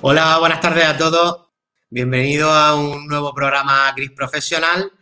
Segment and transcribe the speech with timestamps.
[0.00, 1.48] Hola, buenas tardes a todos.
[1.90, 4.92] Bienvenido a un nuevo programa Gris Profesional.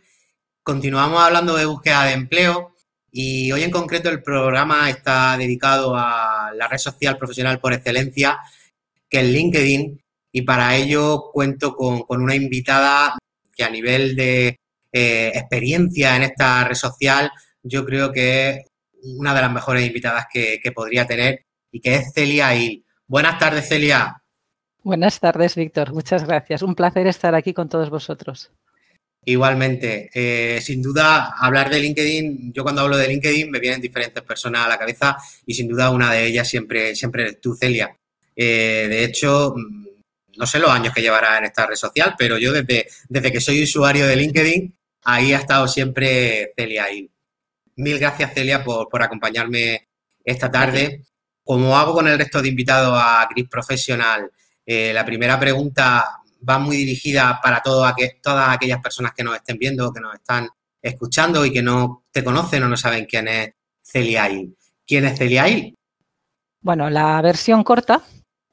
[0.63, 2.73] Continuamos hablando de búsqueda de empleo
[3.11, 8.39] y hoy en concreto el programa está dedicado a la red social profesional por excelencia,
[9.07, 10.01] que es LinkedIn,
[10.31, 13.19] y para ello cuento con, una invitada
[13.55, 14.59] que a nivel de
[14.91, 18.65] eh, experiencia en esta red social, yo creo que es
[19.03, 22.83] una de las mejores invitadas que, podría tener y que es Celia Il.
[23.05, 24.23] Buenas tardes, Celia.
[24.87, 25.91] Buenas tardes, Víctor.
[25.91, 26.61] Muchas gracias.
[26.61, 28.53] Un placer estar aquí con todos vosotros.
[29.25, 34.23] Igualmente, eh, sin duda, hablar de LinkedIn, yo cuando hablo de LinkedIn me vienen diferentes
[34.23, 37.97] personas a la cabeza y sin duda una de ellas siempre, siempre eres tú, Celia.
[38.33, 39.87] Eh, de hecho, mm,
[40.37, 43.41] no sé los años que llevará en esta red social, pero yo desde, desde que
[43.41, 47.11] soy usuario de LinkedIn, ahí ha estado siempre Celia ahí.
[47.75, 49.89] Mil gracias, Celia, por, acompañarme
[50.23, 51.03] esta tarde.
[51.43, 54.31] Como hago con el resto de invitados a Gris Professional,
[54.69, 59.93] eh, la primera pregunta va muy dirigida para todas aquellas personas que nos estén viendo,
[59.93, 60.49] que nos están
[60.81, 64.57] escuchando y que no te conocen o no saben quién es Celia Il.
[64.85, 65.73] ¿Quién es Celia Il?
[66.61, 68.01] Bueno, la versión corta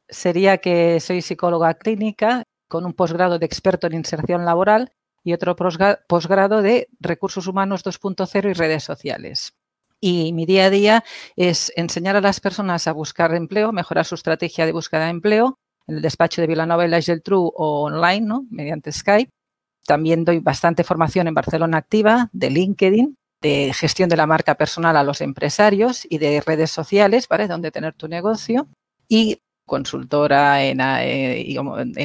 [0.09, 4.93] sería que soy psicóloga clínica con un posgrado de experto en inserción laboral
[5.25, 9.55] y otro posgrado de recursos humanos 2.0 y redes sociales.
[10.01, 14.15] Y mi día a día es enseñar a las personas a buscar empleo, mejorar su
[14.15, 18.23] estrategia de búsqueda de empleo en el despacho de Villanova y La Geltrú o online,
[18.23, 18.47] ¿no?
[18.51, 19.31] mediante Skype.
[19.87, 24.97] También doy bastante formación en Barcelona Activa, de LinkedIn, de gestión de la marca personal
[24.97, 27.47] a los empresarios y de redes sociales, ¿vale?
[27.47, 28.67] Donde tener tu negocio.
[29.07, 31.57] Y consultora en, eh,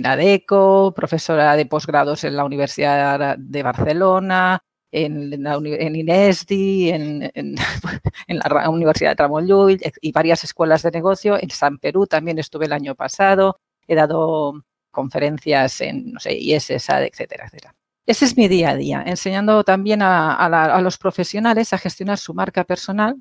[0.03, 7.55] ADECO, profesora de posgrados en la Universidad de Barcelona, en, en INESDI, en,
[8.27, 11.41] la Universidad de Tramollull y varias escuelas de negocio.
[11.41, 13.59] En San Perú también estuve el año pasado.
[13.89, 17.75] He dado conferencias en, no sé, IES, etcétera, etcétera.
[18.05, 22.33] Ese es mi día a día, enseñando también a, a los profesionales a gestionar su
[22.33, 23.17] marca personal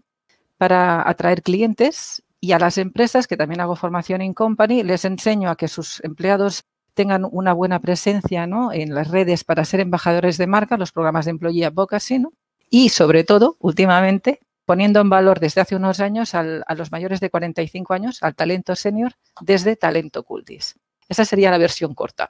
[0.58, 5.50] para atraer clientes y a las empresas, que también hago formación en company, les enseño
[5.50, 6.64] a que sus empleados
[6.94, 8.72] tengan una buena presencia ¿no?
[8.72, 12.32] en las redes para ser embajadores de marca, los programas de Employee Advocacy, ¿no?
[12.70, 17.30] y sobre todo, últimamente, poniendo en valor desde hace unos años a los mayores de
[17.30, 20.74] 45 años, al talento senior, desde Talento Cultis.
[21.08, 22.28] Esa sería la versión corta.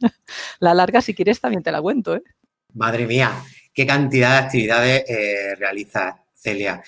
[0.58, 2.16] la larga, si quieres, también te la cuento.
[2.16, 2.22] ¿eh?
[2.74, 3.30] Madre mía,
[3.72, 6.82] qué cantidad de actividades eh, realiza Celia.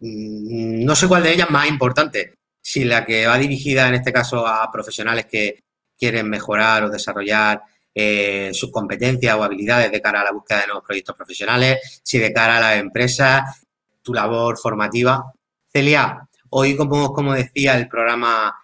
[0.00, 4.12] Mm, no sé cuál de ellas más importante, si la que va dirigida en este
[4.12, 5.64] caso a profesionales que
[5.96, 7.62] quieren mejorar o desarrollar
[7.94, 12.18] eh, sus competencias o habilidades de cara a la búsqueda de nuevos proyectos profesionales, si
[12.18, 13.63] de cara a las empresas,
[14.04, 15.32] tu labor formativa.
[15.72, 18.54] Celia, hoy como, como decía el programa,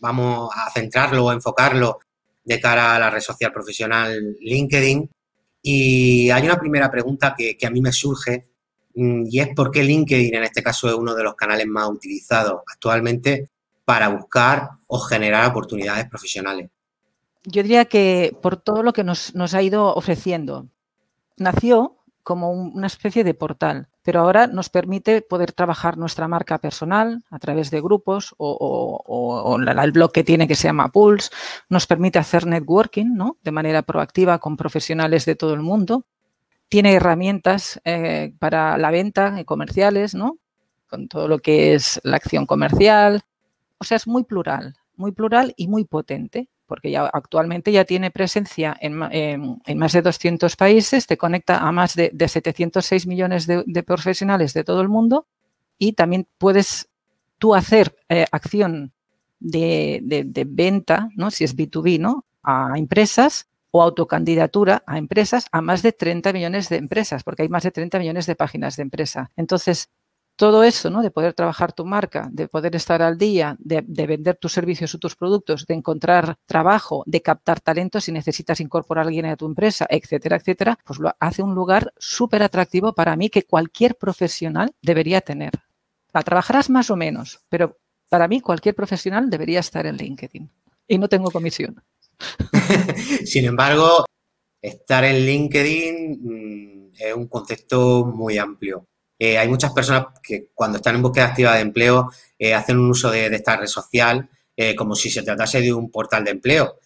[0.00, 2.00] vamos a centrarlo o enfocarlo
[2.42, 5.08] de cara a la red social profesional LinkedIn.
[5.62, 8.48] Y hay una primera pregunta que, a mí me surge
[9.00, 12.62] Mm, y es porque LinkedIn en este caso es uno de los canales más utilizados
[12.66, 13.48] actualmente
[13.84, 16.68] para buscar o generar oportunidades profesionales.
[17.44, 20.66] Yo diría que por todo lo que nos, ha ido ofreciendo.
[21.36, 27.22] Nació como una especie de portal, pero ahora nos permite poder trabajar nuestra marca personal
[27.28, 31.28] a través de grupos o, el blog que tiene que se llama Pulse,
[31.68, 33.36] nos permite hacer networking ¿no?
[33.42, 36.06] de manera proactiva con profesionales de todo el mundo
[36.70, 40.38] tiene herramientas eh, para la venta comerciales, ¿no?
[40.88, 43.20] Con todo lo que es la acción comercial.
[43.76, 48.10] O sea, es muy plural, muy plural y muy potente, porque ya actualmente ya tiene
[48.12, 48.94] presencia en,
[49.76, 54.82] más de 200 países, te conecta a más de, 706 millones de, profesionales de todo
[54.82, 55.26] el mundo
[55.78, 56.90] y también puedes
[57.38, 58.92] tú hacer eh, acción
[59.40, 61.30] de, de, venta, ¿no?
[61.30, 62.26] Si es B2B, ¿no?
[62.42, 67.48] A empresas o autocandidatura a empresas a más de 30 millones de empresas, porque hay
[67.48, 69.30] más de 30 millones de páginas de empresa.
[69.36, 69.90] Entonces,
[70.38, 71.02] todo eso, ¿no?
[71.02, 74.98] De poder trabajar tu marca, de poder estar al día, de, vender tus servicios o
[74.98, 79.46] tus productos, de encontrar trabajo, de captar talentos si necesitas incorporar a alguien a tu
[79.46, 84.72] empresa, etcétera, etcétera, pues lo hace un lugar súper atractivo para mí que cualquier profesional
[84.80, 85.50] debería tener.
[86.14, 87.76] La trabajarás más o menos, pero
[88.08, 90.48] para mí cualquier profesional debería estar en LinkedIn.
[90.86, 91.82] Y no tengo comisión.
[93.24, 94.04] Sin embargo,
[94.62, 98.86] estar en LinkedIn mm, es un concepto muy amplio.
[99.18, 102.90] Eh, hay muchas personas que cuando están en búsqueda activa de empleo eh, hacen un
[102.90, 106.78] uso de, esta red social eh, como si se tratase de un portal de empleo.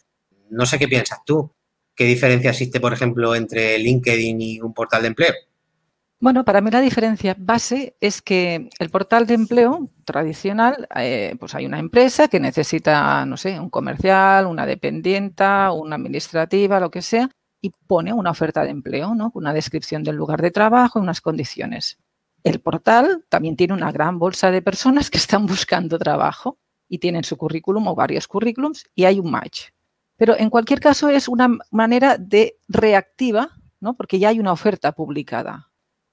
[0.50, 1.52] No sé qué piensas tú.
[1.94, 5.34] ¿Qué diferencia existe, por ejemplo, entre LinkedIn y un portal de empleo?
[6.20, 10.88] Bueno, para mí la diferencia base es que el portal de empleo tradicional,
[11.38, 16.90] pues hay una empresa que necesita, no sé, un comercial, una dependienta, una administrativa, lo
[16.90, 17.28] que sea,
[17.60, 19.32] y pone una oferta de empleo, ¿no?
[19.34, 21.98] Una descripción del lugar de trabajo unas condiciones.
[22.44, 26.58] El portal también tiene una gran bolsa de personas que están buscando trabajo
[26.88, 29.68] y tienen su currículum o varios currículums y hay un match.
[30.16, 33.50] Pero en cualquier caso es una manera de reactiva,
[33.80, 33.94] ¿no?
[33.94, 35.72] Porque ya hay una oferta publicada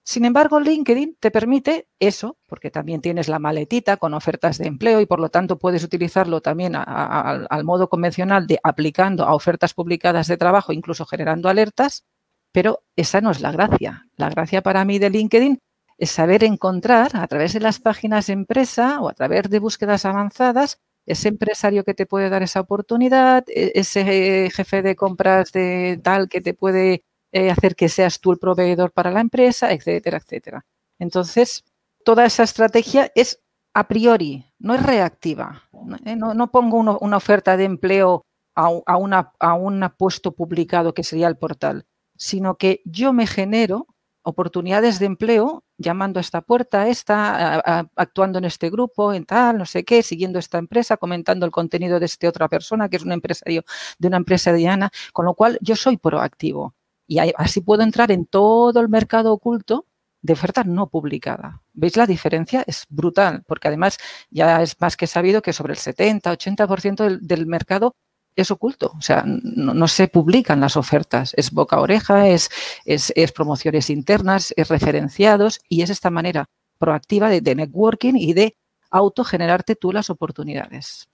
[0.10, 5.02] sin embargo, LinkedIn te permite eso, porque también tienes la maletita con ofertas de empleo
[5.02, 10.26] y por lo tanto puedes utilizarlo también al modo convencional de aplicando a ofertas publicadas
[10.26, 12.06] de trabajo, incluso generando alertas,
[12.52, 14.08] pero esa no es la gracia.
[14.18, 15.60] La gracia para mí de LinkedIn
[16.00, 20.06] es saber encontrar a través de las páginas de empresa o a través de búsquedas
[20.06, 26.00] avanzadas ese empresario que te puede dar esa oportunidad, e, ese jefe de compras de
[26.04, 30.18] tal que te puede eh, hacer que seas tú el proveedor para la empresa, etcétera,
[30.18, 30.66] etcétera.
[31.00, 31.66] Entonces,
[32.06, 33.42] toda esa estrategia es
[33.74, 35.64] a priori, no es reactiva.
[35.74, 38.26] No, eh, pongo una oferta de empleo
[38.56, 41.86] a, una, a un puesto publicado que sería el portal,
[42.18, 43.88] sino que yo me genero
[44.22, 49.66] oportunidades de empleo llamando a esta puerta, esta, actuando en este grupo, en tal, no
[49.66, 53.14] sé qué, siguiendo esta empresa, comentando el contenido de esta otra persona que es un
[53.14, 53.64] empresario
[53.98, 56.76] de una empresa diana, con lo cual yo soy proactivo.
[57.08, 59.88] Y así puedo entrar en todo el mercado oculto
[60.22, 61.62] de oferta no publicada.
[61.74, 62.64] ¿Veis la diferencia?
[62.68, 63.98] Es brutal, porque además
[64.30, 67.96] ya es más que sabido que sobre el 70-80% del, mercado
[68.42, 72.50] es oculto, o sea, no, se publican las ofertas, es boca a oreja, es,
[72.86, 76.46] es, promociones internas, es referenciados y es esta manera
[76.78, 78.56] proactiva de, networking y de
[78.92, 81.08] autogenerarte tú las oportunidades.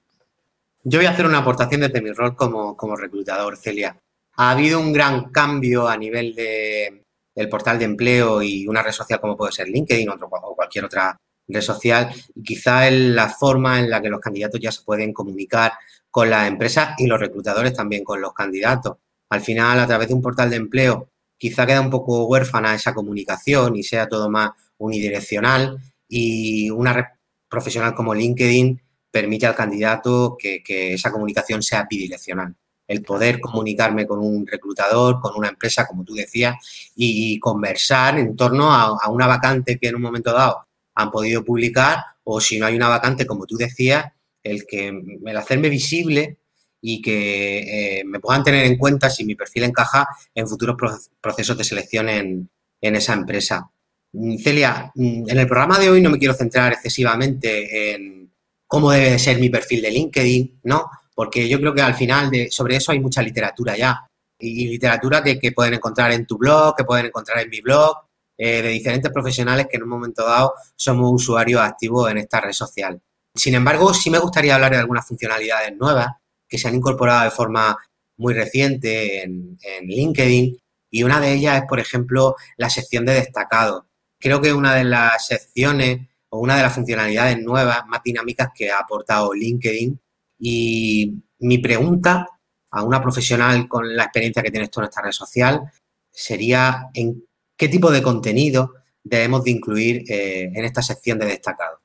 [0.84, 3.98] Yo voy a hacer una aportación desde mi rol como, como reclutador, Celia.
[4.38, 8.92] Ha habido un gran cambio a nivel de, del portal de empleo y una red
[8.92, 11.18] social como puede ser LinkedIn o cualquier otra
[11.48, 15.14] red social, y quizá en la forma en la que los candidatos ya se pueden
[15.14, 15.74] comunicar
[16.16, 19.00] con las empresas y los reclutadores también con los candidatos.
[19.30, 22.94] Al final, a través de un portal de empleo, quizá queda un poco huérfana esa
[22.94, 25.78] comunicación y sea todo más unidireccional
[26.08, 27.04] y una red
[27.50, 28.82] profesional como LinkedIn
[29.12, 32.56] permite al candidato que esa comunicación sea bidireccional
[32.88, 36.56] el poder comunicarme con un reclutador, con una empresa, como tú decías,
[36.96, 41.98] y conversar en torno a, una vacante que en un momento dado han podido publicar,
[42.24, 44.14] o si no hay una vacante, como tú decías,
[44.46, 46.38] el que el hacerme visible
[46.82, 50.78] y que eh, me puedan tener en cuenta si mi perfil encaja en futuros
[51.20, 52.50] procesos de selección en,
[52.80, 53.70] en esa empresa.
[54.14, 58.32] Mm, Celia, mm, en el programa de hoy no me quiero centrar excesivamente en
[58.68, 60.90] cómo debe ser mi perfil de LinkedIn, ¿no?
[61.16, 64.06] porque yo creo que al final de, sobre eso hay mucha literatura ya.
[64.38, 67.96] Y, literatura que, pueden encontrar en tu blog, que pueden encontrar en mi blog,
[68.38, 72.52] eh, de diferentes profesionales que en un momento dado somos usuarios activos en esta red
[72.52, 73.02] social.
[73.36, 76.08] Sin embargo, sí me gustaría hablar de algunas funcionalidades nuevas
[76.48, 77.78] que se han incorporado de forma
[78.18, 80.58] muy reciente en, LinkedIn
[80.90, 83.84] y una de ellas es, por ejemplo, la sección de destacados.
[84.20, 88.72] Creo que una de las secciones o una de las funcionalidades nuevas más dinámicas que
[88.72, 90.00] ha aportado LinkedIn
[90.40, 92.28] y mi pregunta
[92.72, 95.62] a una profesional con la experiencia que tienes tú en esta red social
[96.12, 97.26] sería en
[97.58, 101.85] qué tipo de contenido debemos de incluir eh, en esta sección de destacado.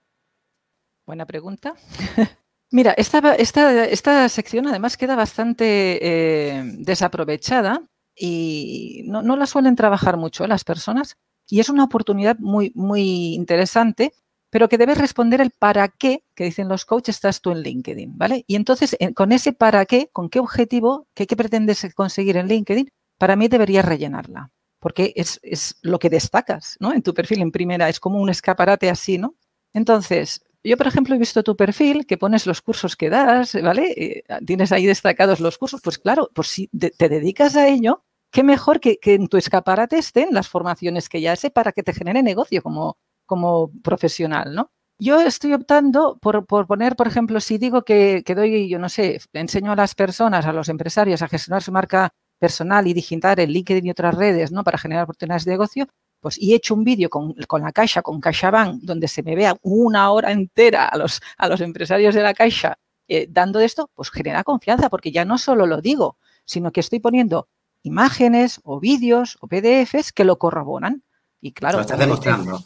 [1.10, 1.74] Buena pregunta.
[2.70, 7.82] Mira, esta, esta, esta, sección además queda bastante eh, desaprovechada
[8.14, 11.16] y no, no, la suelen trabajar mucho las personas
[11.48, 14.12] y es una oportunidad muy, muy interesante
[14.50, 18.16] pero que debes responder el para qué, que dicen los coaches, estás tú en LinkedIn,
[18.16, 18.44] ¿vale?
[18.46, 22.88] Y entonces, con ese para qué, con qué objetivo, qué, pretendes conseguir en LinkedIn,
[23.18, 25.40] para mí deberías rellenarla, porque es,
[25.82, 26.92] lo que destacas, ¿no?
[26.92, 29.34] En tu perfil en primera, es como un escaparate así, ¿no?
[29.72, 33.92] Entonces, yo, por ejemplo, he visto tu perfil, que pones los cursos que das, ¿vale?
[33.96, 38.42] Eh, tienes ahí destacados los cursos, pues claro, pues si te dedicas a ello, qué
[38.42, 41.94] mejor que, que en tu escaparate estén las formaciones que ya sé para que te
[41.94, 44.70] genere negocio como, como profesional, ¿no?
[44.98, 49.72] Yo estoy optando por, poner, por ejemplo, si digo que, doy, yo no sé, enseño
[49.72, 53.86] a las personas, a los empresarios a gestionar su marca personal y digital en LinkedIn
[53.86, 54.62] y otras redes, ¿no?
[54.62, 55.86] Para generar oportunidades de negocio,
[56.20, 59.56] pues y he hecho un vídeo con, la Caixa, con CaixaBank, donde se me vea
[59.62, 64.10] una hora entera a los, a los empresarios de la Caixa eh, dando esto, pues
[64.10, 67.48] genera confianza, porque ya no solo lo digo, sino que estoy poniendo
[67.82, 71.02] imágenes o vídeos o PDFs que lo corroboran.
[71.40, 72.60] Y claro, lo estás demostrando.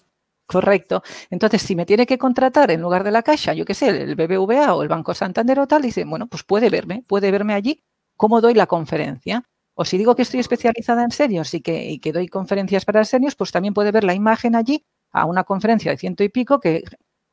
[0.46, 1.02] Correcto.
[1.30, 4.14] Entonces, si me tiene que contratar en lugar de la Caixa, yo qué sé, el
[4.14, 7.82] BBVA o el Banco Santander o tal, dice, bueno, pues puede verme, puede verme allí
[8.16, 9.44] cómo doy la conferencia.
[9.75, 13.50] O si digo que estoy especializada en seniors y que, doy conferencias para seniors, pues
[13.50, 16.85] también puede ver la imagen allí a una conferencia de ciento y pico que,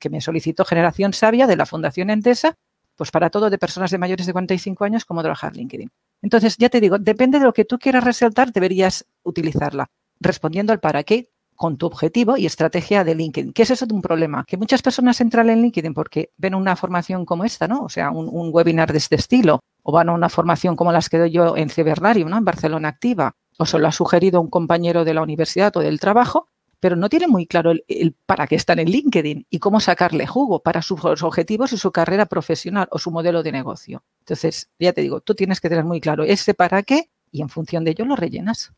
[0.10, 2.57] me solicitó Generación Sabia de la Fundación Endesa,
[2.95, 5.91] pues para todo de personas de mayores de 45 años, como trabajar LinkedIn.
[6.24, 10.79] Entonces, ya te digo, depende de lo que tú quieras resaltar, deberías utilizarla, respondiendo al
[10.79, 11.30] para qué
[11.61, 13.53] con tu objetivo y estrategia de LinkedIn.
[13.53, 14.45] ¿Qué es eso de un problema?
[14.47, 17.83] Que muchas personas entran en LinkedIn porque ven una formación como esta, ¿no?
[17.83, 21.19] O sea, un, webinar de este estilo, o van a una formación como las que
[21.19, 22.37] doy yo en Cibernarium, ¿no?
[22.39, 25.99] En Barcelona Activa, o se lo ha sugerido un compañero de la universidad o del
[25.99, 26.47] trabajo,
[26.79, 30.63] pero no tiene muy claro el, para qué están en LinkedIn y cómo sacarle jugo
[30.63, 34.03] para sus objetivos y su carrera profesional o su modelo de negocio.
[34.21, 37.49] Entonces, ya te digo, tú tienes que tener muy claro ese para qué y en
[37.49, 38.73] función de ello lo rellenas.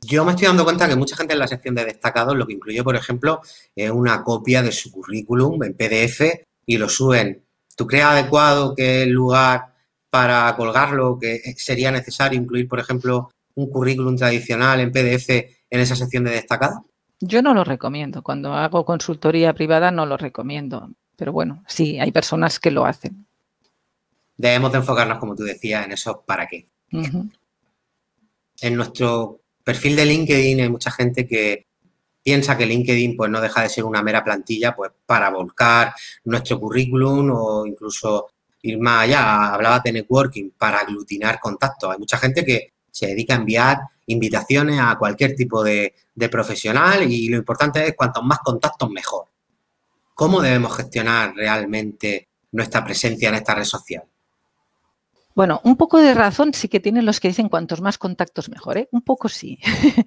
[0.00, 2.52] Yo me estoy dando cuenta que mucha gente en la sección de destacados lo que
[2.52, 3.40] incluye, por ejemplo,
[3.74, 6.22] es una copia de su currículum en PDF
[6.66, 7.44] y lo suben.
[7.76, 9.74] ¿Tú crees adecuado que el lugar
[10.10, 15.96] para colgarlo, que sería necesario incluir, por ejemplo, un currículum tradicional en PDF en esa
[15.96, 16.78] sección de destacados?
[17.20, 18.22] Yo no lo recomiendo.
[18.22, 20.90] Cuando hago consultoría privada no lo recomiendo.
[21.16, 23.26] Pero bueno, sí, hay personas que lo hacen.
[24.36, 26.68] Debemos de enfocarnos, como tú decías, en eso para qué.
[26.92, 27.30] Uh -huh.
[28.60, 31.66] En nuestro perfil de LinkedIn hay mucha gente que
[32.22, 35.92] piensa que LinkedIn pues no deja de ser una mera plantilla pues para volcar
[36.24, 38.28] nuestro currículum o incluso
[38.62, 39.52] ir más allá.
[39.52, 41.92] Hablabas de networking para aglutinar contactos.
[41.92, 47.02] Hay mucha gente que se dedica a enviar invitaciones a cualquier tipo de, de profesional
[47.02, 49.26] y lo importante es cuantos más contactos mejor.
[50.14, 54.04] ¿Cómo debemos gestionar realmente nuestra presencia en esta red social?
[55.38, 58.76] Bueno, un poco de razón sí que tienen los que dicen cuantos más contactos mejor,
[58.76, 58.88] ¿eh?
[58.90, 59.56] Un poco sí.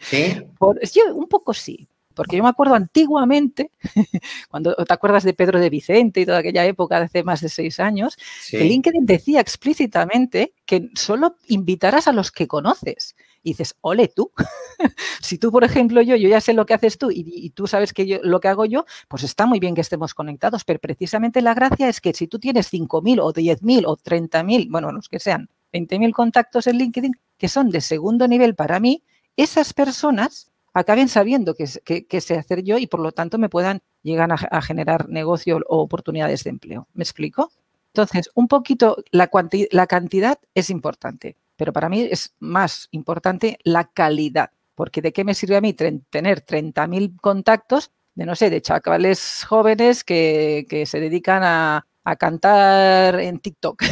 [0.02, 0.26] ¿Sí?
[0.60, 1.88] Por, yo, un poco sí.
[2.14, 3.72] Porque yo me acuerdo antiguamente,
[4.50, 7.48] cuando te acuerdas de Pedro de Vicente y toda aquella época de hace más de
[7.48, 8.58] seis años, sí.
[8.58, 13.16] que LinkedIn decía explícitamente que solo invitarás a los que conoces.
[13.44, 14.32] Y dices, ole tú.
[15.22, 17.94] si tú, por ejemplo, yo, yo ya sé lo que haces tú y, tú sabes
[17.94, 21.42] que yo, lo que hago yo, pues está muy bien que estemos conectados, pero precisamente
[21.42, 25.20] la gracia es que si tú tienes 5.000 o 10.000 o 30.000, bueno, los que
[25.20, 29.04] sean 20.000 contactos en LinkedIn, que son de segundo nivel para mí,
[29.38, 31.66] esas personas acaben sabiendo que,
[32.08, 35.60] que, sé hacer yo y por lo tanto me puedan llegar a, a, generar negocio
[35.68, 36.88] o oportunidades de empleo.
[36.94, 37.52] ¿Me explico?
[37.94, 39.30] Entonces, un poquito la,
[39.72, 45.24] la cantidad es importante, pero para mí es más importante la calidad, porque ¿de qué
[45.24, 50.88] me sirve a mí tener 30.000 contactos de, no sé, de chavales jóvenes que, que
[50.88, 53.84] se dedican a, a cantar en TikTok?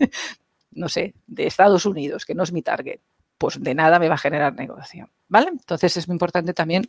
[0.70, 3.00] no sé, de Estados Unidos, que no es mi target
[3.36, 5.48] pues de nada me va a generar negocio, ¿vale?
[5.50, 6.88] Entonces es muy importante también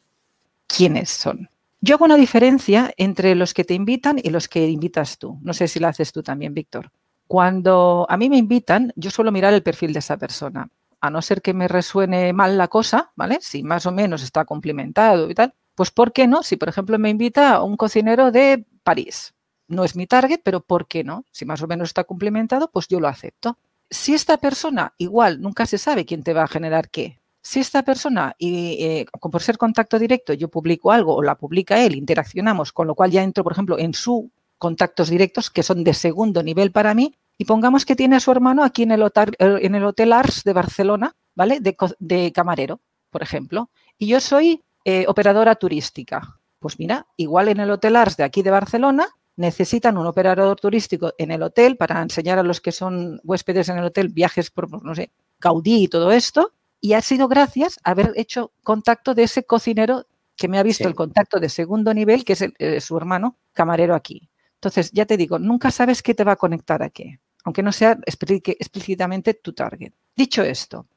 [0.67, 1.49] quiénes son.
[1.81, 5.37] Yo hago una diferencia entre los que te invitan y los que invitas tú.
[5.41, 6.91] No sé si lo haces tú también, Víctor.
[7.33, 10.69] Cuando a mí me invitan, yo suelo mirar el perfil de esa persona.
[11.01, 13.39] A no ser que me resuene mal la cosa, ¿vale?
[13.41, 16.43] Si más o menos está complementado y tal, pues ¿por qué no?
[16.43, 19.33] Si, por ejemplo, me invita a un cocinero de París.
[19.67, 21.25] No es mi target, pero ¿por qué no?
[21.31, 23.57] Si más o menos está complementado, pues yo lo acepto
[23.89, 27.19] si esta persona, igual, nunca se sabe quién te va a generar qué.
[27.41, 31.83] Si esta persona, y eh, por ser contacto directo, yo publico algo o la publica
[31.83, 35.83] él, interaccionamos, con lo cual ya entro, por ejemplo, en su contactos directos, que son
[35.83, 39.01] de segundo nivel para mí, y pongamos que tiene a su hermano aquí en el
[39.01, 41.59] hotel, en el hotel Ars de Barcelona, ¿vale?
[41.59, 43.69] De, de camarero, por ejemplo.
[43.97, 46.39] Y yo soy eh, operadora turística.
[46.59, 51.13] Pues mira, igual en el hotel Ars de aquí de Barcelona, necesitan un operador turístico
[51.17, 54.83] en el hotel para enseñar a los que son huéspedes en el hotel viajes por,
[54.83, 56.53] no sé, Gaudí y todo esto.
[56.79, 60.83] Y ha sido gracias a haber hecho contacto de ese cocinero que me ha visto
[60.83, 60.89] sí.
[60.89, 64.29] el contacto de segundo nivel, que es el, eh, su hermano camarero aquí.
[64.55, 67.71] Entonces, ya te digo, nunca sabes qué te va a conectar a qué, aunque no
[67.71, 69.93] sea explícitamente tu target.
[70.15, 70.87] Dicho esto,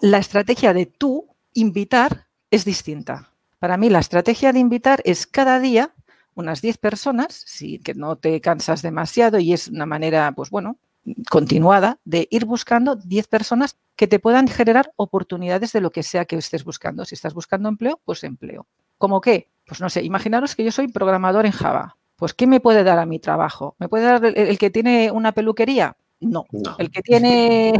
[0.00, 3.30] la estrategia de tú invitar es distinta.
[3.58, 5.94] Para mí, la estrategia de invitar es cada día
[6.34, 10.78] unas 10 personas, sí, que no te cansas demasiado y es una manera, pues bueno,
[11.30, 16.24] continuada de ir buscando 10 personas que te puedan generar oportunidades de lo que sea
[16.24, 17.04] que estés buscando.
[17.04, 18.66] Si estás buscando empleo, pues empleo.
[18.98, 19.48] ¿Cómo qué?
[19.66, 21.96] Pues no sé, imaginaros que yo soy programador en Java.
[22.22, 23.74] Pues ¿qué me puede dar a mi trabajo?
[23.80, 25.96] ¿Me puede dar el, el que tiene una peluquería?
[26.20, 26.46] No.
[26.52, 26.76] no.
[26.78, 27.72] El que tiene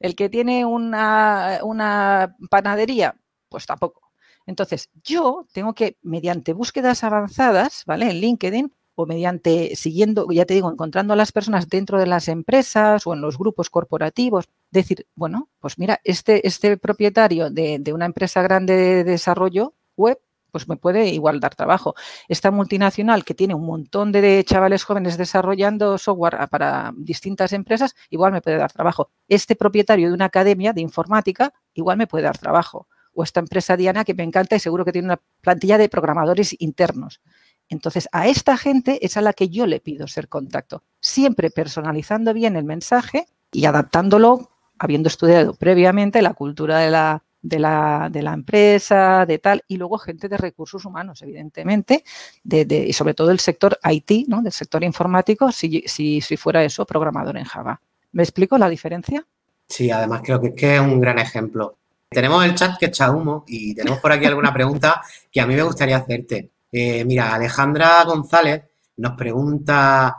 [0.00, 3.14] el que tiene una, una panadería,
[3.48, 4.10] pues tampoco.
[4.46, 8.10] Entonces, yo tengo que, mediante búsquedas avanzadas, ¿vale?
[8.10, 12.26] En LinkedIn o mediante, siguiendo, ya te digo, encontrando a las personas dentro de las
[12.26, 17.92] empresas o en los grupos corporativos, decir, bueno, pues mira, este, este propietario de, de
[17.92, 20.18] una empresa grande de desarrollo web,
[20.54, 21.96] pues me puede igual dar trabajo.
[22.28, 28.30] Esta multinacional que tiene un montón de chavales jóvenes desarrollando software para distintas empresas, igual
[28.30, 29.10] me puede dar trabajo.
[29.26, 32.86] Este propietario de una academia de informática, igual me puede dar trabajo.
[33.14, 36.54] O esta empresa Diana que me encanta y seguro que tiene una plantilla de programadores
[36.60, 37.20] internos.
[37.68, 42.32] Entonces, a esta gente es a la que yo le pido ser contacto, siempre personalizando
[42.32, 48.22] bien el mensaje y adaptándolo, habiendo estudiado previamente la cultura de la, de la, de
[48.22, 52.02] la empresa, de tal, y luego gente de recursos humanos, evidentemente,
[52.42, 54.40] de, y sobre todo el sector IT, ¿no?
[54.40, 57.80] del sector informático, si, si, si fuera eso, programador en Java.
[58.12, 59.26] ¿Me explico la diferencia?
[59.68, 61.76] Sí, además creo que es, que es un gran ejemplo.
[62.08, 65.54] Tenemos el chat que echa humo y tenemos por aquí alguna pregunta que a mí
[65.54, 66.50] me gustaría hacerte.
[66.72, 68.62] Eh, mira, Alejandra González
[68.96, 70.16] nos pregunta,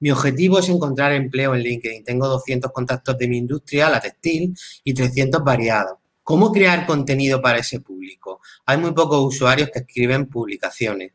[0.00, 2.04] mi objetivo es encontrar empleo en LinkedIn.
[2.04, 5.98] Tengo 200 contactos de mi industria, la textil, y 300 variados.
[6.28, 8.42] ¿Cómo crear contenido para ese público?
[8.66, 11.12] Hay muy pocos usuarios que escriben publicaciones.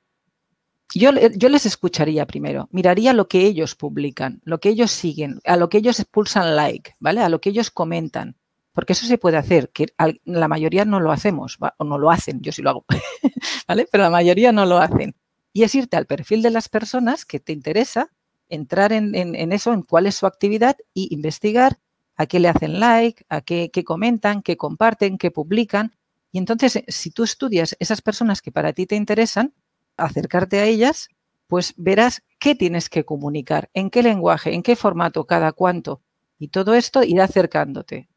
[0.92, 5.70] Yo, les escucharía primero, miraría lo que ellos publican, lo que ellos siguen, a lo
[5.70, 7.22] que ellos expulsan like, ¿vale?
[7.22, 8.38] A lo que ellos comentan.
[8.72, 9.86] Porque eso se puede hacer, que
[10.26, 12.86] la mayoría no lo hacemos, o no lo hacen, yo sí lo hago,
[13.68, 13.88] ¿vale?
[13.92, 15.16] Pero la mayoría no lo hacen.
[15.54, 18.10] Y es irte al perfil de las personas que te interesa,
[18.50, 21.78] entrar en, en eso, en cuál es su actividad y investigar
[22.16, 25.96] a qué le hacen like, a qué, comentan, qué comparten, qué publican.
[26.32, 29.54] Y entonces, eh, si tú estudias esas personas que para ti te interesan,
[29.98, 31.10] acercarte a ellas,
[31.48, 36.02] pues verás qué tienes que comunicar, en qué lenguaje, en qué formato, cada cuánto.
[36.40, 38.10] Y todo esto irá acercándote.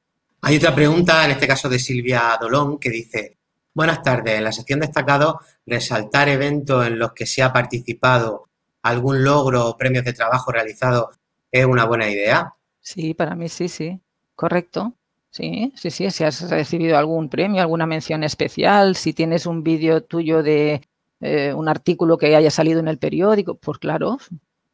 [0.42, 3.38] Hay otra pregunta, en este caso de Silvia Dolón, que dice,
[3.74, 8.48] buenas tardes, en la sección destacado, resaltar eventos en los que se ha participado,
[8.82, 11.10] algún logro o premios de trabajo realizado
[11.50, 12.54] es una buena idea.
[12.86, 14.00] Sí, para mí sí, sí.
[14.36, 14.94] Correcto.
[15.30, 16.08] Sí, sí, sí.
[16.12, 20.80] Si has recibido algún premio, alguna mención especial, si tienes un vídeo tuyo de
[21.20, 24.18] eh, un artículo que haya salido en el periódico, pues claro,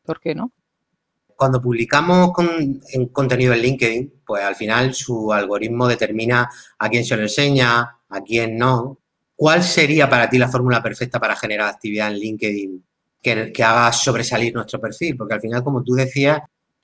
[0.05, 0.53] ¿por qué no?
[1.35, 2.33] Cuando publicamos
[2.92, 7.81] en contenido en LinkedIn, pues al final su algoritmo determina a quién se lo enseña,
[8.11, 8.98] a quién no.
[9.35, 12.85] ¿Cuál sería para ti la fórmula perfecta para generar actividad en LinkedIn
[13.22, 15.16] que, que haga sobresalir nuestro perfil?
[15.16, 16.42] Porque al final, como tú decías,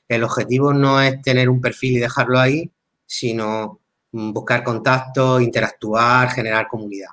[0.08, 2.70] el objetivo no es tener un perfil y dejarlo ahí,
[3.06, 7.10] sino buscar contactos, interactuar, generar comunidad.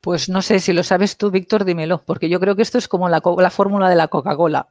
[0.00, 2.88] Pues no sé, si lo sabes tú, Víctor, dímelo, porque yo creo que esto es
[2.88, 4.68] como la, fórmula de la Coca-Cola.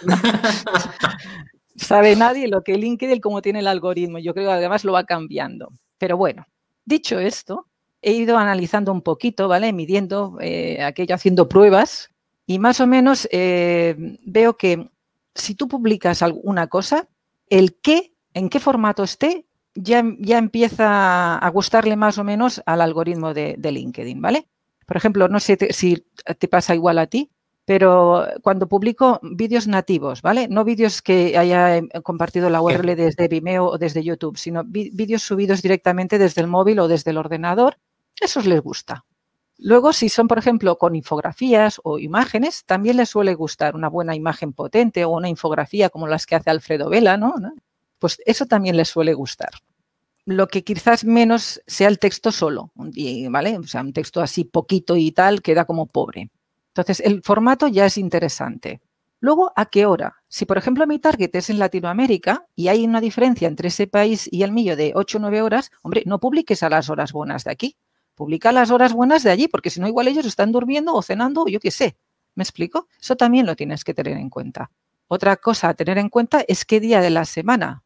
[1.76, 4.18] Sabe nadie lo que LinkedIn, cómo tiene el algoritmo.
[4.18, 5.70] Yo creo que además lo va cambiando.
[5.98, 6.46] Pero bueno,
[6.84, 7.66] dicho esto,
[8.00, 9.72] he ido analizando un poquito, ¿vale?
[9.72, 12.10] Midiendo eh, aquello, haciendo pruebas
[12.46, 14.90] y más o menos eh, veo que
[15.40, 17.08] si tú publicas alguna cosa,
[17.48, 22.80] el qué, en qué formato esté, ya, ya empieza a gustarle más o menos al
[22.80, 24.48] algoritmo de, LinkedIn, ¿vale?
[24.86, 26.04] Por ejemplo, no sé si
[26.38, 27.30] te pasa igual a ti,
[27.64, 30.48] pero cuando publico vídeos nativos, ¿vale?
[30.48, 35.22] No vídeos que haya em, compartido la URL desde Vimeo o desde YouTube, sino vídeos
[35.22, 37.78] subidos directamente desde el móvil o desde el ordenador,
[38.20, 39.04] esos les gusta.
[39.62, 44.16] Luego, si son, por ejemplo, con infografías o imágenes, también les suele gustar una buena
[44.16, 47.34] imagen potente o una infografía como las que hace Alfredo Vela, ¿no?
[47.98, 49.50] Pues eso también les suele gustar.
[50.24, 53.58] Lo que quizás menos sea el texto solo, ¿vale?
[53.58, 56.30] O sea, un texto así poquito y tal queda como pobre.
[56.68, 58.80] Entonces, el formato ya es interesante.
[59.18, 60.22] Luego, ¿a qué hora?
[60.28, 64.26] Si, por ejemplo, mi target es en Latinoamérica y hay una diferencia entre ese país
[64.32, 67.44] y el mío de 8 o 9 horas, hombre, no publiques a las horas buenas
[67.44, 67.76] de aquí
[68.20, 71.44] Publica las horas buenas de allí, porque si no, igual ellos están durmiendo o cenando
[71.44, 71.96] o yo qué sé.
[72.34, 72.86] ¿Me explico?
[73.00, 74.70] Eso también lo tienes que tener en cuenta.
[75.08, 77.82] Otra cosa a tener en cuenta es qué día de la semana.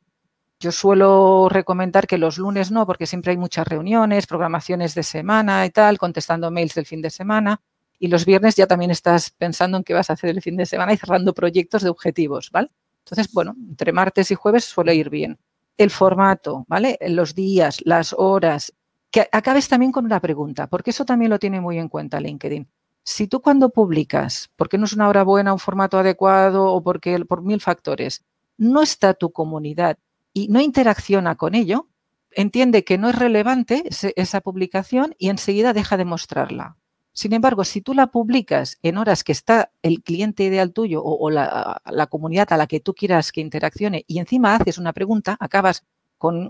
[0.58, 5.66] Yo suelo recomendar que los lunes no, porque siempre hay muchas reuniones, programaciones de semana
[5.66, 7.60] y tal, contestando mails del fin de semana.
[8.00, 10.66] Y los viernes ya también estás pensando en qué vas a hacer el fin de
[10.66, 12.72] semana y cerrando proyectos de objetivos, ¿vale?
[13.04, 15.38] Entonces, bueno, entre martes y jueves suele ir bien.
[15.78, 16.98] El formato, ¿vale?
[17.02, 18.72] Los días, las horas,
[19.14, 22.66] que acabes también con una pregunta, porque eso también lo tiene muy en cuenta LinkedIn.
[23.04, 27.24] Si tú cuando publicas, porque no es una hora buena, un formato adecuado o porque
[27.24, 28.24] por mil factores,
[28.56, 29.98] no está tu comunidad
[30.32, 31.86] y no interacciona con ello,
[32.32, 33.84] entiende que no es relevante
[34.16, 36.76] esa publicación y enseguida deja de mostrarla.
[37.12, 41.30] Sin embargo, si tú la publicas en horas que está el cliente ideal tuyo o,
[41.30, 45.36] la, la, comunidad a la que tú quieras que interaccione y encima haces una pregunta,
[45.38, 45.84] acabas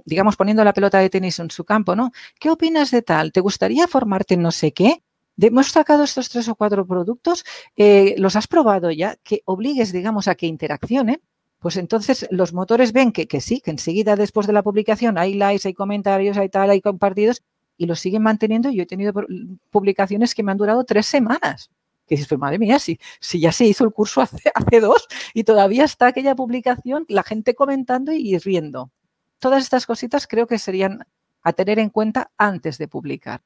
[0.05, 2.13] digamos, poniendo la pelota de tenis en su campo, ¿no?
[2.39, 3.33] ¿Qué opinas de tal?
[3.33, 5.03] ¿Te gustaría formarte en no sé qué?
[5.37, 7.45] Hemos sacado estos tres o cuatro productos,
[7.77, 11.21] eh, los has probado ya, que obligues, digamos, a que interaccionen,
[11.59, 15.35] pues entonces los motores ven que, que sí, que enseguida después de la publicación hay
[15.35, 17.43] likes, hay comentarios, hay tal, hay compartidos,
[17.77, 18.71] y lo siguen manteniendo.
[18.71, 19.13] Yo he tenido
[19.71, 21.71] publicaciones que me han durado tres semanas.
[22.07, 25.07] Que dices, pues madre mía, si, si ya se hizo el curso hace, hace dos
[25.33, 28.91] y todavía está aquella publicación, la gente comentando y riendo.
[29.45, 31.07] Todas estas cositas creo que serían
[31.43, 33.43] a tener en cuenta antes de publicar.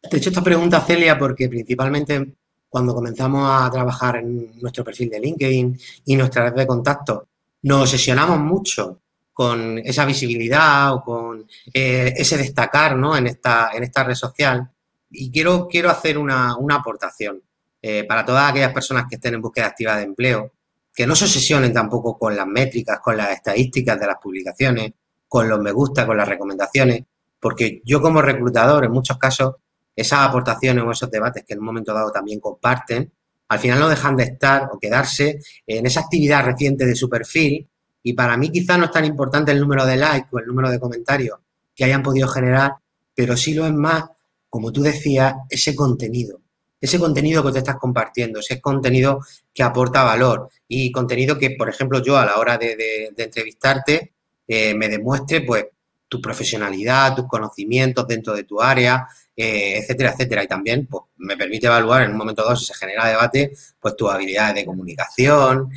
[0.00, 2.36] Te he hecho esta pregunta, Celia, porque principalmente
[2.68, 7.24] cuando comenzamos a trabajar en nuestro perfil de LinkedIn y nuestra red de contactos,
[7.62, 9.00] nos obsesionamos mucho
[9.32, 13.16] con esa visibilidad o con eh, ese destacar ¿no?
[13.16, 14.70] en, esta, en esta red social.
[15.10, 17.42] Y quiero, quiero hacer una, aportación
[17.82, 20.52] eh, para todas aquellas personas que estén en búsqueda activa de empleo,
[20.94, 24.92] que no se obsesionen tampoco con las métricas, con las estadísticas de las publicaciones,
[25.34, 27.02] con los me gusta, con las recomendaciones,
[27.40, 29.56] porque yo como reclutador en muchos casos
[29.96, 33.10] esas aportaciones o esos debates que en un momento dado también comparten,
[33.48, 37.68] al final no dejan de estar o quedarse en esa actividad reciente de su perfil
[38.00, 40.70] y para mí quizás no es tan importante el número de likes o el número
[40.70, 41.40] de comentarios
[41.74, 42.76] que hayan podido generar,
[43.12, 44.04] pero sí lo es más,
[44.48, 46.42] como tú decías, ese contenido.
[46.80, 49.18] Ese contenido que te estás compartiendo, ese contenido
[49.52, 54.13] que aporta valor y contenido que, por ejemplo, yo a la hora de, entrevistarte
[54.46, 55.66] me demuestre pues
[56.08, 60.44] tu profesionalidad, tus conocimientos dentro de tu área, eh, etcétera, etcétera.
[60.44, 63.96] Y también pues, me permite evaluar en un momento dado, si se genera debate, pues
[63.96, 65.70] tus habilidades de comunicación,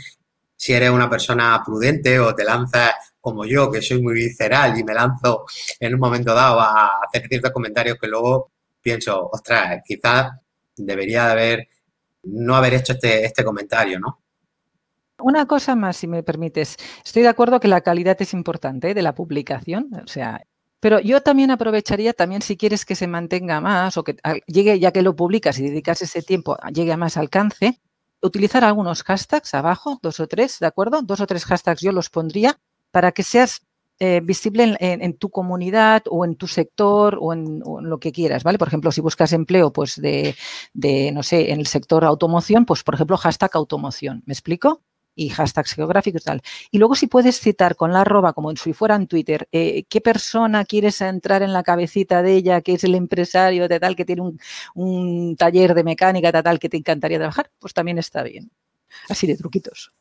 [0.55, 4.83] si eres una persona prudente o te lanzas como yo, que soy muy visceral y
[4.83, 5.45] me lanzo
[5.79, 8.51] en un momento dado a hacer ciertos comentarios que luego
[8.81, 10.31] pienso, ostras, quizás
[10.75, 11.67] debería haber,
[12.23, 14.21] no haber hecho este, este comentario, ¿no?
[15.19, 16.77] Una cosa más, si me permites.
[17.03, 18.93] Estoy de acuerdo que la calidad es importante ¿eh?
[18.93, 20.45] de la publicación, o sea,
[20.79, 24.91] pero yo también aprovecharía, también si quieres que se mantenga más o que llegue, ya
[24.91, 27.81] que lo publicas y dedicas ese tiempo, llegue a más alcance,
[28.21, 31.01] utilizar algunos hashtags abajo, dos o tres, ¿de acuerdo?
[31.01, 32.59] Dos o tres hashtags yo los pondría
[32.91, 33.61] para que seas
[33.99, 38.59] eh, visible en, tu comunidad o en tu sector o en, lo que quieras, ¿vale?
[38.59, 40.35] Por ejemplo, si buscas empleo, pues de,
[40.73, 44.83] de, no sé, en el sector automoción, pues por ejemplo, hashtag automoción, ¿me explico?
[45.17, 46.41] Y hashtags geográficos y tal.
[46.71, 49.99] Y luego si puedes citar con la arroba, como si fuera en Twitter, eh, qué
[49.99, 54.05] persona quieres entrar en la cabecita de ella, que es el empresario de tal, que
[54.05, 54.21] tiene
[54.75, 58.51] un, taller de mecánica de tal, que te encantaría trabajar, pues también está bien.
[59.09, 59.91] Así de truquitos.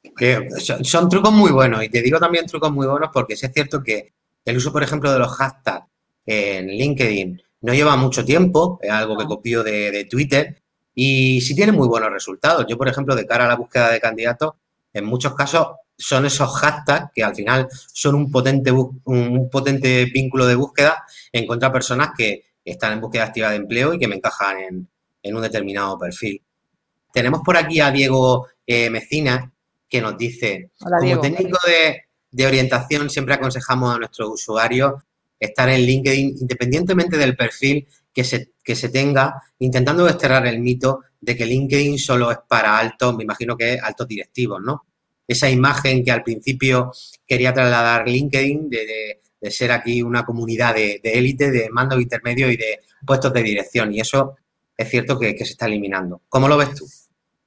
[0.82, 4.12] son, trucos muy buenos y te digo también trucos muy buenos porque es cierto que
[4.44, 5.86] el uso, por ejemplo, de los hashtags
[6.26, 10.62] en LinkedIn no lleva mucho tiempo, es algo que copio de, de Twitter
[10.94, 12.66] y sí tiene muy buenos resultados.
[12.68, 14.54] Yo, por ejemplo, de cara a la búsqueda de candidatos,
[14.98, 20.46] en muchos casos son esos hashtags que al final son un potente, un potente vínculo
[20.46, 24.08] de búsqueda en contra de personas que están en búsqueda activa de empleo y que
[24.08, 24.58] me encajan
[25.22, 26.40] en, un determinado perfil.
[27.12, 29.52] Tenemos por aquí a Diego eh, Mecina
[29.88, 34.94] que nos dice, como técnico de, de orientación siempre aconsejamos a nuestros usuarios
[35.38, 41.00] estar en LinkedIn independientemente del perfil que se, que se tenga, intentando desterrar el mito
[41.20, 44.84] de que LinkedIn solo es para altos, me imagino que altos directivos, ¿no?
[45.28, 46.92] Esa imagen que al principio
[47.26, 49.20] quería trasladar LinkedIn de,
[49.50, 53.92] ser aquí una comunidad de, élite, de mando intermedio y de puestos de dirección.
[53.92, 54.36] Y eso
[54.76, 56.22] es cierto que, se está eliminando.
[56.28, 56.84] ¿Cómo lo ves tú?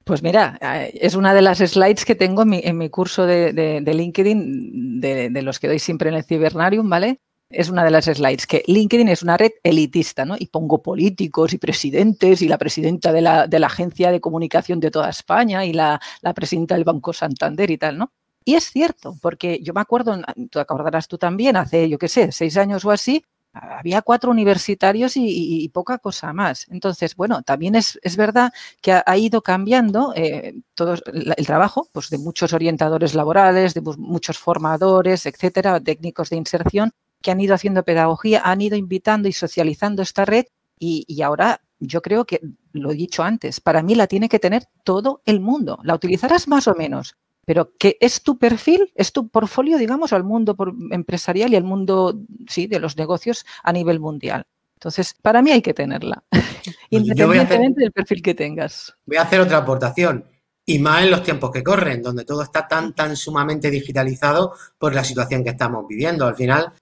[0.04, 3.94] Pues mira, eh, es una de las slides que tengo en mi, curso de, de
[3.94, 7.20] LinkedIn, de, los que doy siempre en el Cibernarium, ¿vale?
[7.50, 10.36] Es una de las slides, que LinkedIn es una red elitista, ¿no?
[10.38, 15.10] Y pongo políticos y presidentes y la presidenta de la, Agencia de Comunicación de toda
[15.10, 16.00] España y la,
[16.34, 18.12] presidenta del Banco Santander y tal, ¿no?
[18.44, 20.16] Y es cierto, porque yo me acuerdo,
[20.50, 25.12] tú acordarás tú también, hace, yo qué sé, seis años o así, había cuatro universitarios
[25.16, 26.66] y, poca cosa más.
[26.70, 32.10] Entonces, bueno, también es, es verdad que ha, ido cambiando eh, todo el trabajo pues,
[32.10, 37.84] de muchos orientadores laborales, de muchos formadores, etcétera, técnicos de inserción, que han ido haciendo
[37.84, 40.46] pedagogía, han ido invitando y socializando esta red
[40.82, 42.40] y, ahora yo creo que,
[42.72, 45.78] lo he dicho antes, para mí la tiene que tener todo el mundo.
[45.82, 50.24] La utilizarás más o menos, pero que es tu perfil, es tu portfolio, digamos, al
[50.24, 50.56] mundo
[50.90, 54.46] empresarial y al mundo, sí, de los negocios a nivel mundial.
[54.74, 56.24] Entonces, para mí hay que tenerla,
[56.90, 58.94] independientemente del perfil que tengas.
[59.04, 60.24] Voy a hacer otra aportación.
[60.64, 64.94] Y más en los tiempos que corren, donde todo está tan, tan sumamente digitalizado por
[64.94, 66.26] la situación que estamos viviendo.
[66.26, 66.72] Al final,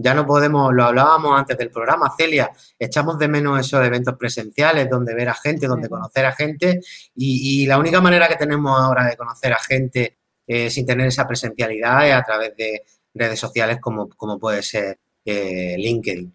[0.00, 4.88] ya no podemos, lo hablábamos antes del programa, Celia, echamos de menos esos eventos presenciales
[4.88, 6.80] donde ver a gente, donde conocer a gente
[7.16, 11.26] y, la única manera que tenemos ahora de conocer a gente eh, sin tener esa
[11.26, 12.82] presencialidad es a través de
[13.12, 16.32] redes sociales como, como puede ser eh, LinkedIn.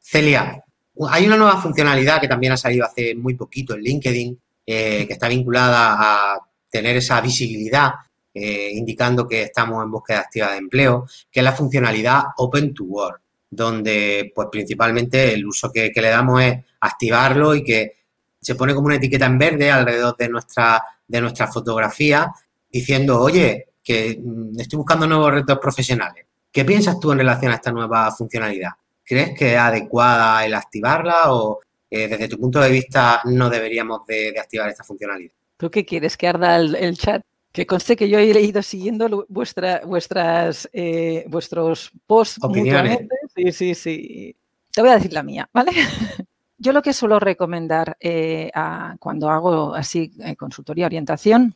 [0.00, 0.62] Celia,
[1.08, 5.12] hay una nueva funcionalidad que también ha salido hace muy poquito en LinkedIn, eh, que
[5.12, 7.92] está vinculada a tener esa visibilidad
[8.34, 12.84] eh, indicando que estamos en búsqueda activa de empleo, que es la funcionalidad Open to
[12.84, 13.20] Work.
[13.50, 17.92] donde pues principalmente el uso que, le damos es activarlo y que
[18.40, 22.32] se pone como una etiqueta en verde alrededor de nuestra, de nuestra fotografía
[22.68, 26.26] diciendo, oye, que mm, estoy buscando nuevos retos profesionales.
[26.50, 28.70] ¿Qué piensas tú en relación a esta nueva funcionalidad?
[29.04, 34.06] ¿Crees que es adecuada el activarla o eh, desde tu punto de vista no deberíamos
[34.06, 35.32] de, activar esta funcionalidad?
[35.56, 36.16] ¿Tú qué quieres?
[36.16, 37.22] ¿Que arda el, chat?
[37.54, 42.42] Que conste que yo he ido siguiendo vuestra, vuestras, eh, vuestros posts.
[42.42, 43.06] Opiniones.
[43.32, 44.36] Sí, sí, sí.
[44.72, 45.70] Te voy a decir la mía, ¿vale?
[46.58, 48.50] Yo lo que suelo recomendar eh,
[48.98, 51.54] cuando hago así consultoría, orientación,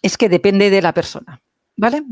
[0.00, 1.42] es que depende de la persona,
[1.76, 2.04] ¿vale?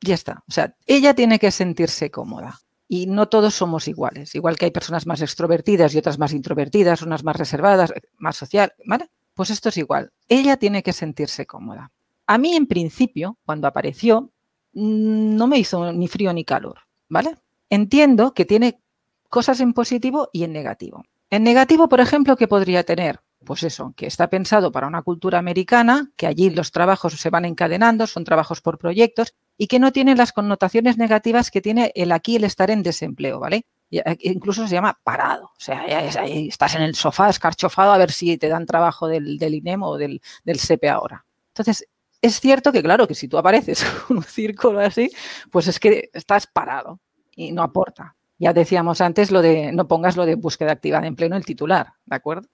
[0.00, 0.42] Ya está.
[0.48, 4.34] O sea, ella tiene que sentirse cómoda y no todos somos iguales.
[4.34, 8.72] Igual que hay personas más extrovertidas y otras más introvertidas, unas más reservadas, más social,
[8.86, 9.10] ¿vale?
[9.34, 10.10] Pues esto es igual.
[10.26, 11.92] Ella tiene que sentirse cómoda.
[12.28, 14.30] A mí, en principio, cuando apareció,
[14.74, 17.36] mm, no me hizo ni frío ni calor, ¿vale?
[17.70, 18.82] Entiendo que tiene
[19.30, 21.04] cosas en positivo y en negativo.
[21.30, 23.20] En negativo, por ejemplo, ¿qué podría tener?
[23.46, 27.46] Pues eso, que está pensado para una cultura americana, que allí los trabajos se van
[27.46, 32.12] encadenando, son trabajos por proyectos y que no tienen las connotaciones negativas que tiene el
[32.12, 33.64] aquí el estar en desempleo, ¿vale?
[33.90, 38.36] Eh, incluso se llama parado, o sea, estás en el sofá escarchofado a ver si
[38.36, 40.60] te dan trabajo del, INEM o del, del
[40.90, 41.24] ahora.
[41.54, 41.88] Entonces,
[42.20, 45.10] es cierto que, claro, que si tú apareces con un círculo así,
[45.50, 47.00] pues es que estás parado
[47.34, 48.16] y no aporta.
[48.38, 52.16] Ya decíamos antes lo de no pongas lo de búsqueda activa en el titular, ¿de
[52.16, 52.48] acuerdo?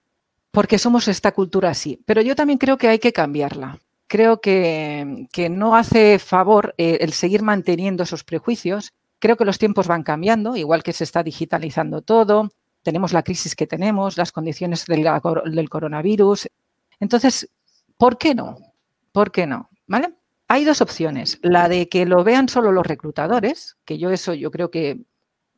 [0.51, 2.01] Porque somos esta cultura así.
[2.07, 3.79] Pero yo también creo que hay que cambiarla
[4.15, 8.93] creo que, no hace favor eh, el seguir manteniendo esos prejuicios.
[9.19, 12.51] Creo que los tiempos van cambiando, igual que se está digitalizando todo,
[12.83, 16.49] tenemos la crisis que tenemos, las condiciones del coronavirus.
[17.01, 17.51] Entonces,
[17.97, 18.59] ¿por qué no?
[19.15, 19.71] ¿Por qué no?
[19.87, 20.13] ¿Vale?
[20.49, 21.39] Hay dos opciones.
[21.41, 25.07] La de que lo vean solo los reclutadores, que yo eso yo creo que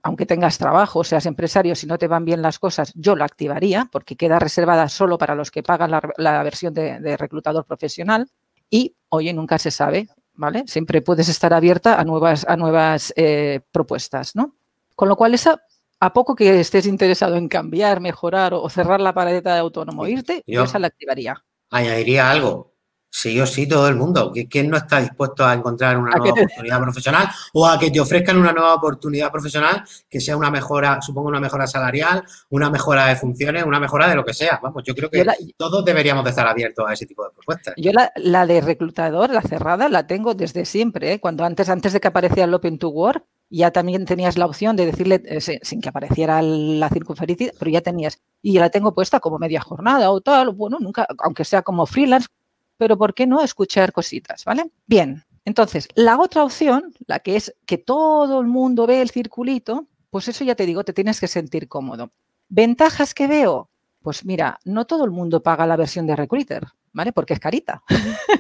[0.03, 3.89] aunque tengas trabajo, seas empresario, si no te van bien las cosas, yo la activaría
[3.91, 8.29] porque queda reservada solo para los que pagan la, versión de, reclutador profesional.
[8.69, 10.65] Y, oye, nunca se sabe, ¿vale?
[10.67, 14.55] Siempre puedes estar abierta a nuevas, a nuevas eh, propuestas, ¿no?
[14.95, 15.63] Con lo cual, esa,
[15.99, 20.45] a poco que estés interesado en cambiar, mejorar o, cerrar la paredeta de autónomo, irte,
[20.47, 21.43] yo esa la activaría.
[21.71, 22.76] Añadiría algo.
[23.19, 24.31] Sí o sí, todo el mundo.
[24.51, 28.37] ¿Quién no está dispuesto a encontrar una nueva oportunidad profesional o a que te ofrezcan
[28.37, 33.17] una nueva oportunidad profesional que sea una mejora, supongo una mejora salarial, una mejora de
[33.17, 34.61] funciones, una mejora de lo que sea?
[34.63, 35.25] Vamos, yo creo que
[35.57, 37.73] todos deberíamos de estar abiertos a ese tipo de propuestas.
[37.79, 41.15] Yo la, de reclutador, la cerrada, la tengo desde siempre.
[41.15, 41.19] ¿eh?
[41.19, 44.77] Cuando antes, antes de que apareciera el Open to Work, ya también tenías la opción
[44.77, 49.21] de decirle, eh, sin que apareciera la circunferencia, pero ya tenías, y la tengo puesta
[49.21, 52.29] como media jornada o tal, bueno, nunca, aunque sea como freelance,
[52.77, 54.45] pero ¿por qué no escuchar cositas?
[54.45, 54.71] ¿Vale?
[54.87, 59.87] Bien, entonces, la otra opción, la que es que todo el mundo ve el circulito,
[60.11, 62.11] pues eso ya te digo, te tienes que sentir cómodo.
[62.49, 63.71] ¿Ventajas que veo?
[64.03, 67.13] Pues mira, no todo el mundo paga la versión de Recruiter, ¿vale?
[67.13, 67.83] Porque es carita.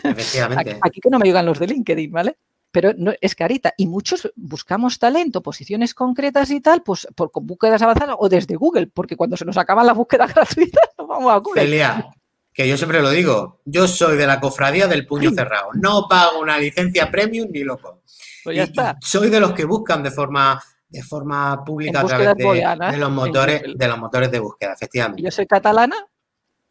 [0.02, 0.78] Efectivamente.
[0.82, 2.38] aquí, que no me digan los de LinkedIn, ¿vale?
[2.72, 3.72] Pero no, es carita.
[3.76, 8.56] Y muchos buscamos talento, posiciones concretas y tal, pues por, con búsquedas avanzadas o desde
[8.56, 12.04] Google, porque cuando se nos acaba la búsqueda gratuita, vamos a Google
[12.56, 15.68] que yo siempre lo digo, yo soy de la cofradía del puño cerrado.
[15.74, 18.00] No pago una licencia premium ni loco.
[18.42, 18.96] Pues ya está.
[19.02, 23.62] Soy de los que buscan de forma de forma pública a través de, los motores
[23.74, 25.22] de los motores de búsqueda, efectivamente.
[25.22, 25.96] Yo soy catalana.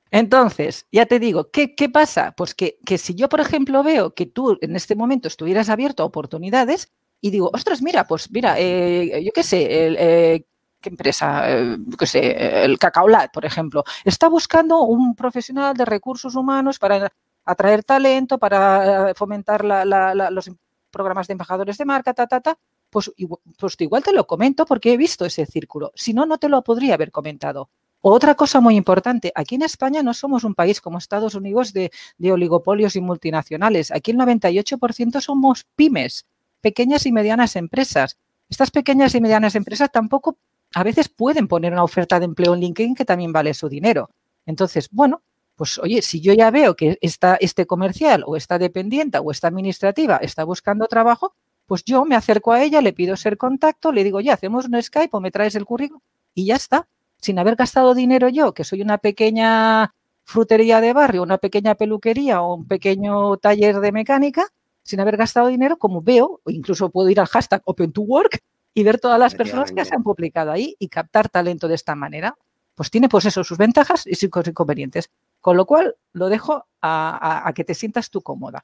[0.09, 2.33] Entonces, ya te digo, ¿qué, qué pasa?
[2.35, 6.01] Pues que, que, si yo, por ejemplo, veo que tú en este momento estuvieras abierto
[6.01, 10.45] a oportunidades y digo, ostras, mira, pues mira, eh, yo qué sé, eh,
[10.89, 16.79] empresa, eh, qué sé, el Cacaolat, por ejemplo, está buscando un profesional de recursos humanos
[16.79, 17.11] para
[17.45, 20.51] atraer talento, para fomentar los
[20.91, 22.57] programas de embajadores de marca, ta, ta, ta,
[22.89, 23.11] pues,
[23.57, 25.91] pues igual te lo comento porque he visto ese círculo.
[25.95, 27.69] Si no, no te lo podría haber comentado.
[28.01, 31.91] Otra cosa muy importante, aquí en España no somos un país como Estados Unidos de
[32.31, 33.91] oligopolios y multinacionales.
[33.91, 36.27] Aquí el 98% somos pymes,
[36.61, 38.17] pequeñas y medianas empresas.
[38.47, 40.37] Estas pequeñas y medianas empresas tampoco
[40.75, 44.09] a veces pueden poner una oferta de empleo en LinkedIn que también vale su dinero.
[44.45, 45.23] Entonces, bueno,
[45.55, 49.47] pues oye, si yo ya veo que esta, este comercial o esta dependiente o esta
[49.47, 51.33] administrativa está buscando trabajo,
[51.65, 54.83] pues yo me acerco a ella, le pido ser contacto, le digo, ya, hacemos un
[54.83, 56.01] Skype o me traes el currículum
[56.33, 56.89] y ya está.
[57.21, 62.41] Sin haber gastado dinero yo, que soy una pequeña frutería de barrio, una pequeña peluquería
[62.41, 64.49] o un pequeño taller de mecánica,
[64.83, 68.41] sin haber gastado dinero, como veo, o incluso puedo ir al hashtag Open to Work
[68.77, 71.95] y ver todas las personas que se han publicado ahí y captar talento de esta
[71.95, 72.37] manera,
[72.75, 75.09] pues tiene pues eso, sus ventajas y sus inconvenientes.
[75.39, 78.61] Con lo cual, lo dejo a, que te sientas tú cómoda.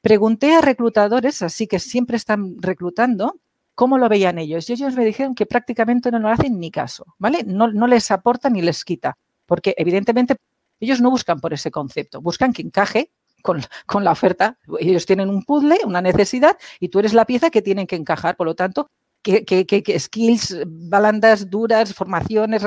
[0.00, 3.36] Pregunté a reclutadores, así que siempre están reclutando,
[3.76, 4.70] ¿Cómo lo veían ellos?
[4.70, 7.42] Y ellos me dijeron que prácticamente no lo hacen ni caso, ¿vale?
[7.44, 10.36] No, no les aporta ni les quita, porque evidentemente
[10.78, 13.10] ellos no buscan por ese concepto, buscan que encaje
[13.42, 14.58] con, con, la oferta.
[14.78, 18.36] Ellos tienen un puzzle, una necesidad, y tú eres la pieza que tienen que encajar.
[18.36, 18.90] Por lo tanto,
[19.24, 22.62] que, skills, balandas duras, formaciones,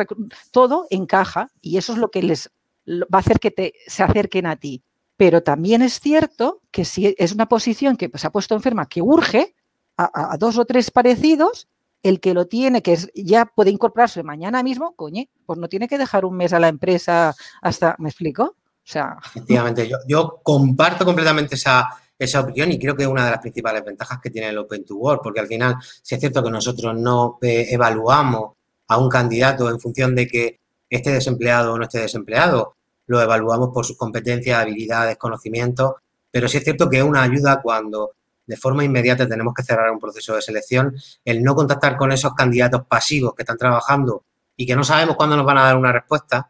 [0.51, 2.49] todo encaja y eso es lo que les
[2.87, 4.83] va a hacer que te, se acerquen a ti.
[5.15, 9.01] Pero también es cierto que si es una posición que se ha puesto enferma, que
[9.01, 9.55] urge
[9.97, 11.67] a, a, dos o tres parecidos,
[12.03, 15.87] el que lo tiene, que es, ya puede incorporarse mañana mismo, coño, pues no tiene
[15.87, 18.43] que dejar un mes a la empresa hasta, ¿me explico?
[18.43, 19.17] O sea...
[19.25, 23.39] Efectivamente, yo, yo comparto completamente esa, esa opinión y creo que es una de las
[23.39, 26.49] principales ventajas que tiene el Open to Work, porque al final, si es cierto que
[26.49, 28.53] nosotros no eh, evaluamos
[28.87, 32.75] a un candidato en función de que esté desempleado o no esté desempleado,
[33.07, 35.93] lo evaluamos por sus competencias, habilidades, conocimientos,
[36.31, 38.11] pero sí es cierto que es una ayuda cuando
[38.45, 42.33] de forma inmediata tenemos que cerrar un proceso de selección, el no contactar con esos
[42.33, 44.23] candidatos pasivos que están trabajando
[44.55, 46.49] y que no sabemos cuándo nos van a dar una respuesta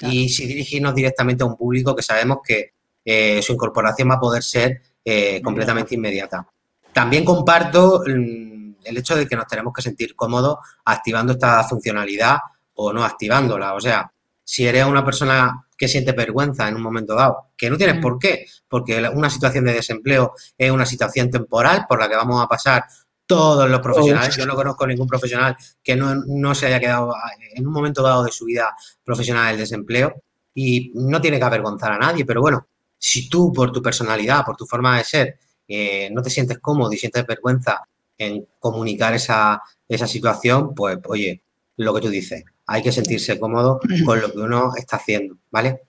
[0.00, 2.72] y si dirigirnos directamente a un público que sabemos que
[3.04, 6.46] eh, su incorporación va a poder ser eh, completamente inmediata.
[6.92, 12.36] También comparto mm, el hecho de que nos tenemos que sentir cómodos activando esta funcionalidad
[12.74, 13.72] o no activándola.
[13.72, 14.12] O sea,
[14.44, 18.00] si eres una persona que siente vergüenza en un momento dado, que no tienes mm.
[18.02, 22.44] por qué, porque una situación de desempleo es una situación temporal por la que vamos
[22.44, 22.84] a pasar
[23.24, 24.36] todos los profesionales.
[24.36, 27.14] Yo no conozco ningún profesional que no, se haya quedado
[27.54, 31.92] en un momento dado de su vida profesional el desempleo y no tiene que avergonzar
[31.92, 32.67] a nadie, pero bueno,
[32.98, 36.92] si tú por tu personalidad, por tu forma de ser, eh, no te sientes cómodo
[36.92, 41.42] y sientes vergüenza en comunicar esa, esa situación, pues oye,
[41.76, 45.82] lo que tú dices, hay que sentirse cómodo con lo que uno está haciendo, ¿vale?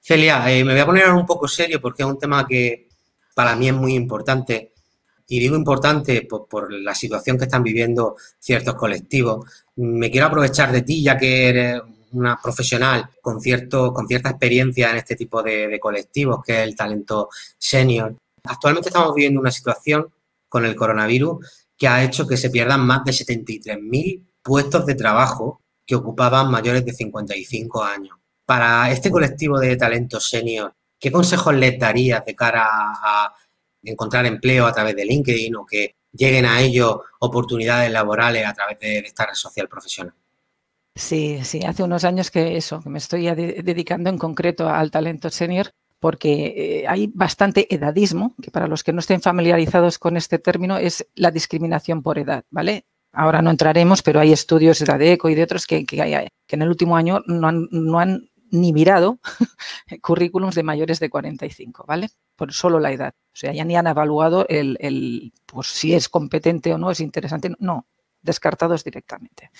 [0.00, 2.88] Celia, eh, me voy a poner un poco serio porque es un tema que
[3.34, 4.72] para mí es muy importante
[5.28, 9.48] y digo importante por, la situación que están viviendo ciertos colectivos.
[9.76, 11.80] Me quiero aprovechar de ti, ya que eres
[12.12, 16.76] una profesional con, cierto, con cierta experiencia en este tipo de, colectivos, que es el
[16.76, 18.16] talento senior.
[18.44, 20.08] Actualmente estamos viviendo una situación
[20.48, 25.60] con el coronavirus que ha hecho que se pierdan más de 73.000 puestos de trabajo
[25.86, 28.16] que ocupaban mayores de 55 años.
[28.44, 33.34] Para este colectivo de talentos senior, ¿qué consejos les darías de cara a
[33.82, 38.78] encontrar empleo a través de LinkedIn o que lleguen a ello oportunidades laborales a través
[38.78, 40.14] de esta red social profesional?
[40.94, 45.30] Sí, sí, hace unos años que eso, que me estoy dedicando en concreto al talento
[45.30, 50.38] senior porque eh, hay bastante edadismo, que para los que no estén familiarizados con este
[50.38, 52.86] término es la discriminación por edad, ¿vale?
[53.12, 56.68] ahora no entraremos, pero hay estudios de la DECO y de otros que, en el
[56.68, 59.18] último año no han, ni mirado
[60.02, 62.10] currículums de mayores de 45, ¿vale?
[62.36, 63.14] Por solo la edad.
[63.28, 67.50] O sea, ya ni han evaluado el, pues, si es competente o no, es interesante.
[67.58, 67.86] No,
[68.20, 69.50] descartados directamente.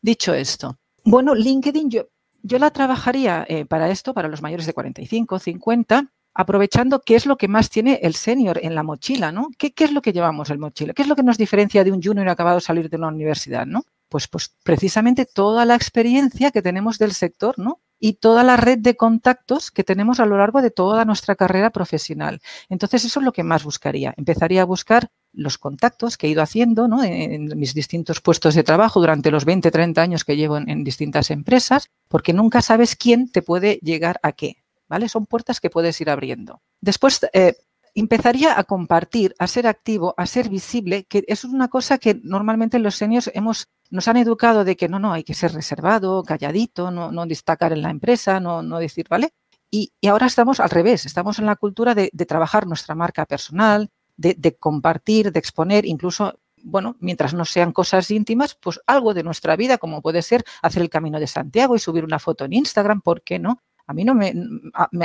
[0.00, 2.08] Dicho esto, bueno, LinkedIn yo,
[2.42, 7.26] yo la trabajaría eh, para esto, para los mayores de 45, 50, aprovechando qué es
[7.26, 9.48] lo que más tiene el senior en la mochila, ¿no?
[9.58, 10.92] ¿Qué, es lo que llevamos el mochila?
[10.92, 13.66] ¿Qué es lo que nos diferencia de un junior acabado de salir de una universidad,
[13.66, 13.84] ¿no?
[14.08, 17.80] Pues, pues precisamente toda la experiencia que tenemos del sector, ¿no?
[18.00, 21.70] y toda la red de contactos que tenemos a lo largo de toda nuestra carrera
[21.70, 22.40] profesional.
[22.68, 24.14] Entonces, eso es lo que más buscaría.
[24.16, 27.02] Empezaría a buscar los contactos que he ido haciendo ¿no?
[27.02, 31.30] en, mis distintos puestos de trabajo durante los 20, 30 años que llevo en distintas
[31.30, 34.56] empresas, porque nunca sabes quién te puede llegar a qué.
[34.88, 35.08] ¿vale?
[35.08, 36.62] Son puertas que puedes ir abriendo.
[36.80, 37.56] Después, eh,
[37.94, 42.78] empezaría a compartir, a ser activo, a ser visible, que es una cosa que normalmente
[42.78, 46.90] los seniors hemos, nos han educado de que no, no, hay que ser reservado, calladito,
[46.90, 49.32] no, no destacar en la empresa, no, no decir, ¿vale?
[49.70, 54.56] Y, ahora estamos al revés, estamos en la cultura de, trabajar nuestra marca personal, de,
[54.58, 59.78] compartir, de exponer, incluso, bueno, mientras no sean cosas íntimas, pues algo de nuestra vida,
[59.78, 63.22] como puede ser hacer el camino de Santiago y subir una foto en Instagram, ¿por
[63.22, 63.62] qué no?
[63.86, 64.34] A mí no me,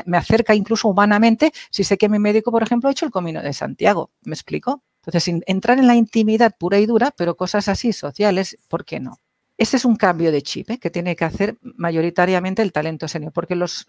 [0.06, 3.42] me, acerca incluso humanamente si sé que mi médico, por ejemplo, ha hecho el camino
[3.42, 4.12] de Santiago.
[4.24, 4.84] ¿Me explico?
[5.06, 9.20] Entonces, entrar en la intimidad pura y dura, pero cosas así sociales, ¿por qué no?
[9.58, 10.80] Ese es un cambio de chip ¿eh?
[10.80, 13.86] que tiene que hacer mayoritariamente el talento senior, porque los,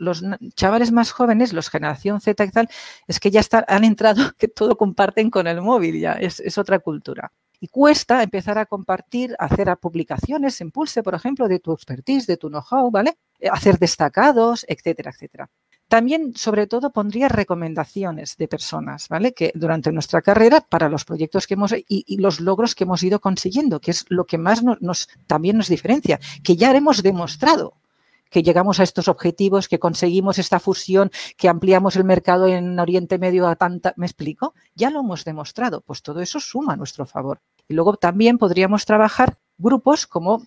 [0.55, 2.69] chavales más jóvenes, los generación Z y tal,
[3.07, 7.33] es que ya han entrado, que todo comparten con el móvil, ya es, otra cultura.
[7.61, 12.37] Y cuesta empezar a compartir, hacer publicaciones en Pulse, por ejemplo, de tu expertise, de
[12.37, 13.17] tu know-how, ¿vale?
[13.39, 15.49] Eh, hacer destacados, etcétera, etcétera.
[15.89, 19.35] También, sobre todo, pondría recomendaciones de personas, ¿vale?
[19.35, 23.20] Que durante nuestra carrera, para los proyectos que hemos y, los logros que hemos ido
[23.20, 27.74] consiguiendo, que es lo que más nos, también nos diferencia, que ya hemos demostrado
[28.30, 33.16] que llegamos a estos objetivos, que conseguimos esta fusión, que ampliamos el mercado en Oriente
[33.16, 34.55] Medio a tanta, ¿me explico?
[34.74, 37.41] Ya lo hemos demostrado, pues todo eso suma a nuestro favor.
[37.68, 40.43] Y luego también podríamos trabajar grupos como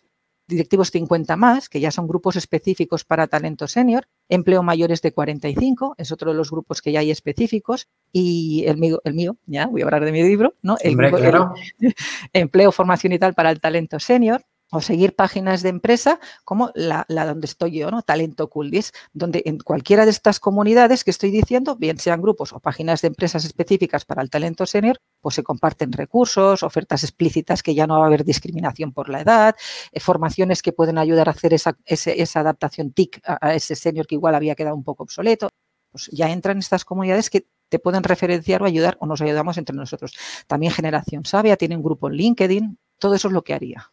[0.48, 5.96] directivos 50 más, que ya son grupos específicos para talento senior, empleo mayores de 45,
[5.98, 9.68] es otro de los grupos que ya hay específicos, y el mío, el mío ya
[9.68, 10.78] voy a hablar de mi libro, ¿no?
[10.82, 10.98] El,
[12.34, 17.06] empleo, formación y tal para el talento senior, o seguir páginas de empresa como la,
[17.08, 18.02] donde estoy yo, ¿no?
[18.02, 22.60] Talento Cooldies, donde en cualquiera de estas comunidades que estoy diciendo, bien sean grupos o
[22.60, 27.76] páginas de empresas específicas para el talento senior, pues se comparten recursos, ofertas explícitas que
[27.76, 29.56] ya no va a haber discriminación por la edad,
[29.92, 34.16] eh, formaciones que pueden ayudar a hacer esa, esa adaptación TIC a, ese senior que
[34.16, 35.50] igual había quedado un poco obsoleto.
[35.92, 39.76] Pues ya entran estas comunidades que te pueden referenciar o ayudar o nos ayudamos entre
[39.76, 40.14] nosotros.
[40.48, 43.92] También Generación Sabia tiene un grupo en LinkedIn, todo eso es lo que haría.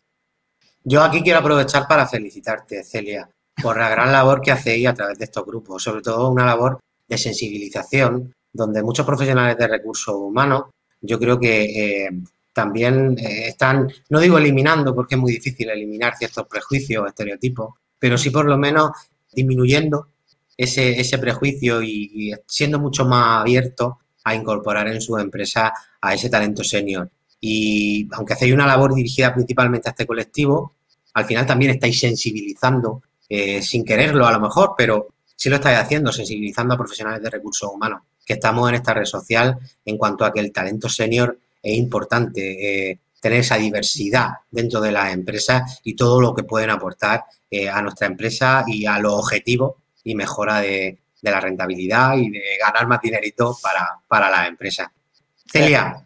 [0.86, 3.26] Yo aquí quiero aprovechar para felicitarte, Celia,
[3.62, 6.78] por la gran labor que hacéis a través de estos grupos, sobre todo una labor
[7.08, 10.64] de sensibilización, donde muchos profesionales de recursos humanos,
[11.00, 12.10] yo creo que eh,
[12.52, 17.74] también eh, están, no digo eliminando, porque es muy difícil eliminar ciertos prejuicios o estereotipos,
[17.98, 18.90] pero sí por lo menos
[19.32, 20.08] disminuyendo
[20.54, 25.72] ese, prejuicio y, y siendo mucho más abiertos a incorporar en su empresa
[26.02, 27.10] a ese talento senior
[27.46, 30.76] y aunque hacéis una labor dirigida principalmente a este colectivo,
[31.12, 35.78] al final también estáis sensibilizando, eh, sin quererlo a lo mejor, pero sí lo estáis
[35.78, 40.24] haciendo, sensibilizando a profesionales de recursos humanos, que estamos en esta red social en cuanto
[40.24, 45.80] a que el talento senior es importante, eh, tener esa diversidad dentro de las empresas
[45.84, 50.14] y todo lo que pueden aportar eh, a nuestra empresa y a los objetivos y
[50.14, 54.88] mejora de, la rentabilidad y de ganar más dinerito para, para las empresas.
[55.50, 56.03] Celia,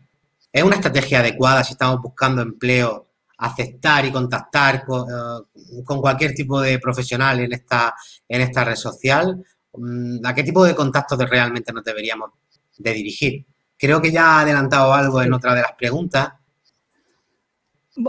[0.53, 6.61] ¿Es una estrategia adecuada si estamos buscando empleo, aceptar y contactar eh, con, cualquier tipo
[6.61, 7.95] de profesional en esta,
[8.27, 9.45] en esta red social?
[9.75, 12.31] Mm, ¿A qué tipo de contactos realmente nos deberíamos
[12.79, 13.47] de dirigir?
[13.77, 16.31] Creo que ya ha adelantado algo en otra de las preguntas.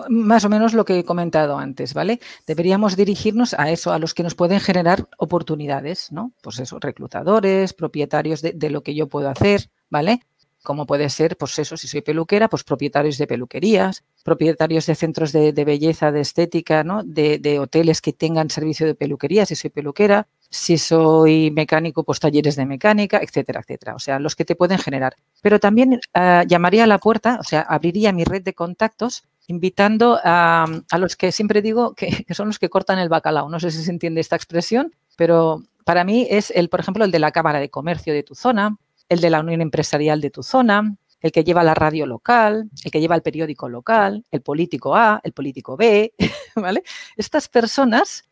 [0.09, 2.19] Más o menos lo que he comentado antes, ¿vale?
[2.45, 6.31] Deberíamos dirigirnos a eso, a los que nos pueden generar oportunidades, ¿no?
[6.43, 10.21] Pues eso, reclutadores, propietarios de, de lo que yo puedo hacer, ¿vale?
[10.70, 15.32] Como puede ser, pues eso, si soy peluquera, pues propietarios de peluquerías, propietarios de centros
[15.32, 17.01] de, belleza, de estética, ¿no?
[17.03, 22.55] De, hoteles que tengan servicio de peluquería, si soy peluquera, si soy mecánico, pues talleres
[22.55, 23.95] de mecánica, etcétera, etcétera.
[23.95, 25.15] O sea, los que te pueden generar.
[25.41, 30.20] Pero también ah, llamaría a la puerta, o sea, abriría mi red de contactos invitando
[30.24, 30.67] a,
[30.99, 33.49] los que siempre digo que, que, son los que cortan el bacalao.
[33.49, 37.09] No sé si se entiende esta expresión, pero para mí es el, por ejemplo, el
[37.09, 38.78] de la Cámara de Comercio de tu zona,
[39.10, 42.91] el de la Unión Empresarial de tu zona, el que lleva la radio local, el
[42.91, 46.14] que lleva el periódico local, el político A, el político B,
[46.55, 46.84] ¿vale?
[47.18, 48.24] Estas personas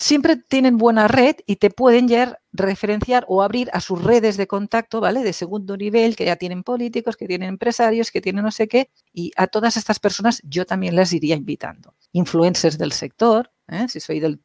[0.00, 4.46] siempre tienen buena red y te pueden ya referenciar o abrir a sus redes de
[4.46, 5.22] contacto, ¿vale?
[5.22, 8.90] De segundo nivel, que ya tienen políticos, que tienen empresarios, que tienen no sé qué,
[9.12, 11.94] y a todas estas personas yo también las iría invitando.
[12.12, 13.86] Influencers del sector, ¿eh?
[13.88, 14.40] si soy del,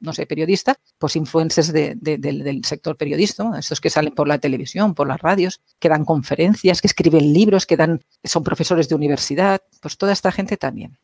[0.00, 5.08] no sé, periodista, pues influencers del, sector periodista, estos que salen por la televisión, por
[5.08, 9.96] las radios, que dan conferencias, que escriben libros, que dan, son profesores de universidad, pues
[9.96, 10.96] toda esta gente también.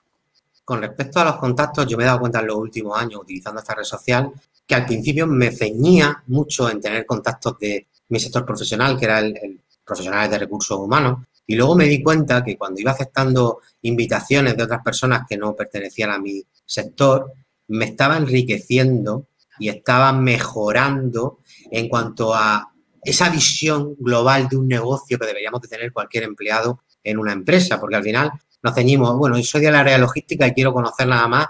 [0.64, 3.60] Con respecto a los contactos, yo me he dado cuenta en los últimos años utilizando
[3.60, 4.30] esta red social
[4.66, 9.18] que al principio me ceñía mucho en tener contactos de mi sector profesional, que era
[9.18, 13.58] el, el profesional de recursos humanos, y luego me di cuenta que cuando iba aceptando
[13.82, 17.32] invitaciones de otras personas que no pertenecían a mi sector,
[17.66, 19.26] me estaba enriqueciendo
[19.58, 21.40] y estaba mejorando
[21.72, 22.72] en cuanto a
[23.02, 27.80] esa visión global de un negocio que deberíamos de tener cualquier empleado en una empresa,
[27.80, 28.30] porque al final
[28.62, 31.48] nos ceñimos, bueno, yo soy del área logística y quiero conocer nada más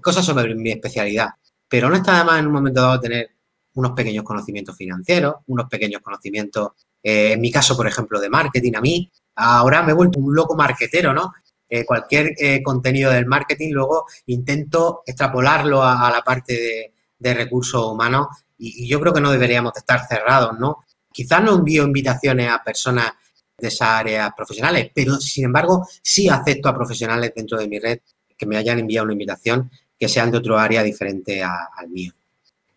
[0.00, 1.28] cosas sobre mi especialidad,
[1.68, 3.32] pero no está además en un momento dado tener
[3.74, 6.70] unos pequeños conocimientos financieros, unos pequeños conocimientos,
[7.02, 8.72] eh, en mi caso, por ejemplo, de marketing.
[8.76, 11.32] A mí ahora me he vuelto un loco marketero, ¿no?
[11.68, 18.26] Eh, cualquier eh, contenido del marketing, luego intento extrapolarlo a, la parte de, recursos humanos
[18.58, 20.84] y, yo creo que no deberíamos estar cerrados, ¿no?
[21.10, 23.12] Quizás no envío invitaciones a personas
[23.56, 28.00] de esas áreas profesionales, pero sin embargo sí acepto a profesionales dentro de mi red
[28.36, 32.12] que me hayan enviado una invitación que sean de otro área diferente al mío.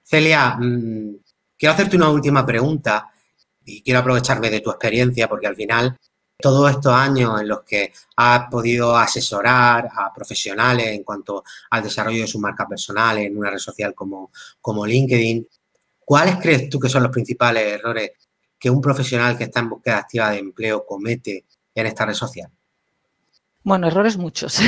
[0.04, 1.18] Celia, mm,
[1.58, 3.12] quiero hacerte una última pregunta
[3.66, 5.98] y quiero aprovecharme de tu experiencia porque al final
[6.38, 12.22] todos estos años en los que has podido asesorar a profesionales en cuanto al desarrollo
[12.22, 14.32] de su marca personal en una red social como,
[14.62, 15.48] como LinkedIn,
[16.04, 18.12] ¿cuáles crees tú que son los principales errores
[18.60, 22.50] que un profesional que está en búsqueda activa de empleo comete en esta red social?
[23.64, 24.60] Bueno, errores muchos.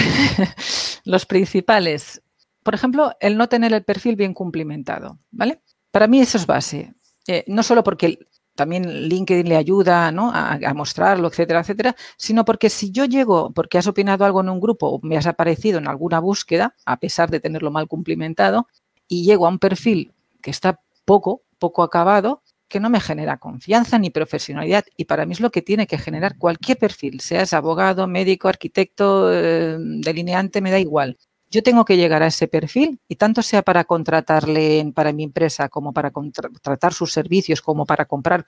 [1.04, 2.22] los principales,
[2.64, 5.62] por ejemplo, el no tener el perfil bien cumplimentado, ¿vale?
[5.92, 6.94] Para mí eso es base.
[7.28, 8.20] Eh, no solo porque
[8.58, 10.32] también LinkedIn le ayuda ¿no?
[10.34, 14.60] a, mostrarlo, etcétera, etcétera, sino porque si yo llego, porque has opinado algo en un
[14.60, 18.68] grupo o me has aparecido en alguna búsqueda, a pesar de tenerlo mal cumplimentado,
[19.08, 23.98] y llego a un perfil que está poco, poco acabado, que no me genera confianza
[24.00, 24.84] ni profesionalidad.
[24.98, 29.32] Y para mí es lo que tiene que generar cualquier perfil, seas abogado, médico, arquitecto,
[29.32, 31.18] eh, delineante, me da igual.
[31.50, 35.70] Yo tengo que llegar a ese perfil y tanto sea para contratarle para mi empresa
[35.70, 38.46] como para contratar sus servicios, como para comprar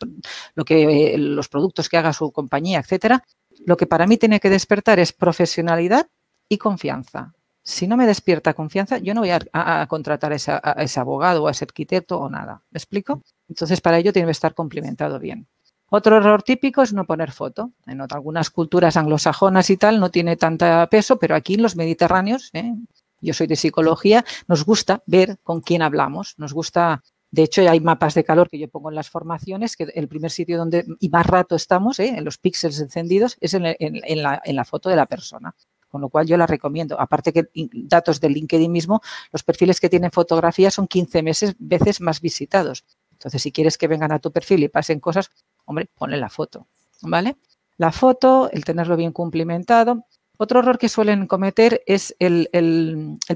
[0.55, 3.23] lo que, los productos que haga su compañía, etcétera,
[3.65, 6.07] lo que para mí tiene que despertar es profesionalidad
[6.49, 7.33] y confianza.
[7.63, 11.51] Si no me despierta confianza, yo no voy a, contratar a, ese abogado o a
[11.51, 12.63] ese arquitecto o nada.
[12.71, 13.21] ¿Me explico?
[13.47, 15.47] Entonces, para ello tiene que estar complementado bien.
[15.89, 17.71] Otro error típico es no poner foto.
[17.87, 22.49] En algunas culturas anglosajonas y tal no tiene tanta peso, pero aquí en los mediterráneos,
[22.53, 22.73] ¿eh?
[23.21, 27.79] yo soy de psicología, nos gusta ver con quién hablamos, nos gusta de hecho, hay
[27.79, 31.09] mapas de calor que yo pongo en las formaciones, que el primer sitio donde y
[31.09, 32.15] más rato estamos, ¿eh?
[32.17, 35.55] en los píxeles encendidos, es en, la, en, la, foto de la persona.
[35.89, 36.99] Con lo cual yo la recomiendo.
[36.99, 42.01] Aparte que datos de LinkedIn mismo, los perfiles que tienen fotografía son 15 meses, veces
[42.01, 42.85] más visitados.
[43.11, 45.31] Entonces, si quieres que vengan a tu perfil y pasen cosas,
[45.69, 46.67] hombre, ponle la foto,
[47.03, 47.37] ¿vale?
[47.77, 50.05] La foto, el tenerlo bien cumplimentado.
[50.37, 52.49] Otro error que suelen cometer es el,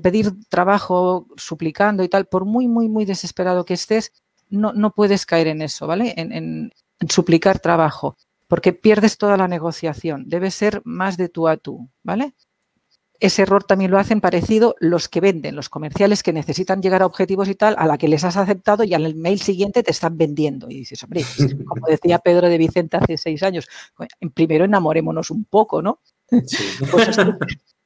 [0.01, 4.11] pedir trabajo suplicando y tal, por muy, muy, muy desesperado que estés,
[4.49, 6.13] no, no puedes caer en eso, ¿vale?
[6.17, 6.71] En,
[7.09, 8.17] suplicar trabajo,
[8.47, 10.23] porque pierdes toda la negociación.
[10.27, 12.33] Debe ser más de tú a tú, ¿vale?
[13.23, 17.05] Ese error también lo hacen parecido los que venden, los comerciales que necesitan llegar a
[17.05, 20.17] objetivos y tal, a la que les has aceptado y al mail siguiente te están
[20.17, 20.69] vendiendo.
[20.69, 21.23] Y dices, hombre,
[21.65, 23.69] como decía Pedro de Vicente hace seis años,
[24.33, 26.01] primero enamorémonos un poco, ¿no?
[26.91, 27.17] Pues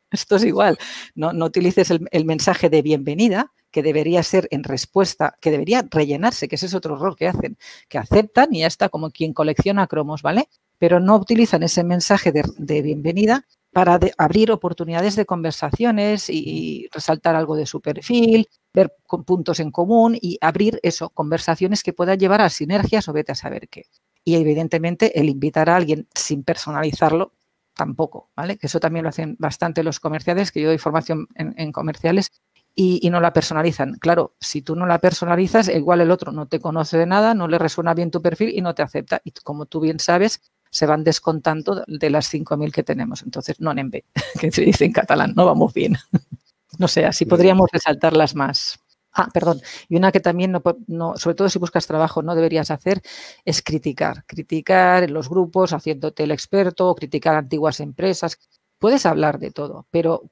[0.10, 0.78] esto, es igual.
[1.14, 5.86] No, no utilices el, el, mensaje de bienvenida, que debería ser en respuesta, que debería
[5.88, 7.58] rellenarse, que ese es otro error que hacen,
[7.90, 10.48] que aceptan y ya está como quien colecciona cromos, ¿vale?
[10.80, 13.46] Pero no utilizan ese mensaje de, de bienvenida
[13.78, 18.92] para abrir oportunidades de conversaciones y, resaltar algo de su perfil, ver
[19.24, 23.36] puntos en común y abrir eso, conversaciones que puedan llevar a sinergias o vete a
[23.36, 23.86] saber qué.
[24.24, 27.34] Y evidentemente el invitar a alguien sin personalizarlo
[27.76, 28.58] tampoco, ¿vale?
[28.58, 32.32] Que eso también lo hacen bastante los comerciales, que yo doy formación en, comerciales
[32.74, 33.94] y, y, no la personalizan.
[34.00, 37.48] Claro, si tú no la personalizas, igual el otro no te conoce de nada, no
[37.48, 39.22] le resuena bien tu perfil y no te acepta.
[39.24, 43.24] Y como tú bien sabes, se van descontando de las 5.000 que tenemos.
[43.24, 44.06] Entonces, no en B,
[44.40, 45.98] que se dice en catalán, no vamos bien.
[46.78, 48.78] No sé, así podríamos resaltarlas más.
[49.14, 49.62] Ah, perdón.
[49.90, 50.54] Y una que también,
[50.86, 53.02] no, sobre todo si buscas trabajo, no deberías hacer
[53.46, 54.26] es criticar.
[54.28, 58.38] Criticar en los grupos, haciéndote el experto, criticar antiguas empresas.
[58.78, 60.30] Puedes hablar de todo, pero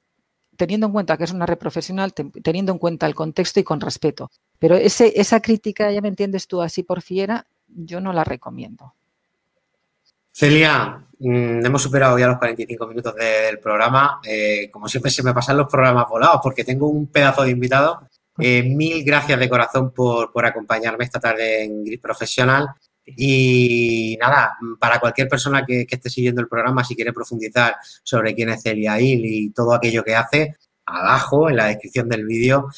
[0.56, 3.80] teniendo en cuenta que es una red profesional, teniendo en cuenta el contexto y con
[3.80, 4.30] respeto.
[4.58, 8.94] Pero ese, esa crítica, ya me entiendes tú, así por fiera, yo no la recomiendo.
[10.38, 14.20] Celia, mm, hemos superado ya los 45 minutos del programa.
[14.22, 18.06] Eh, como siempre, se me pasan los programas volados porque tengo un pedazo de invitado.
[18.38, 22.68] Eh, mil gracias de corazón por, acompañarme esta tarde en Gris Profesional.
[23.06, 28.50] Y nada, para cualquier persona que, esté siguiendo el programa, si quiere profundizar sobre quién
[28.50, 32.68] es Celia Hill y todo aquello que hace, abajo en la descripción del vídeo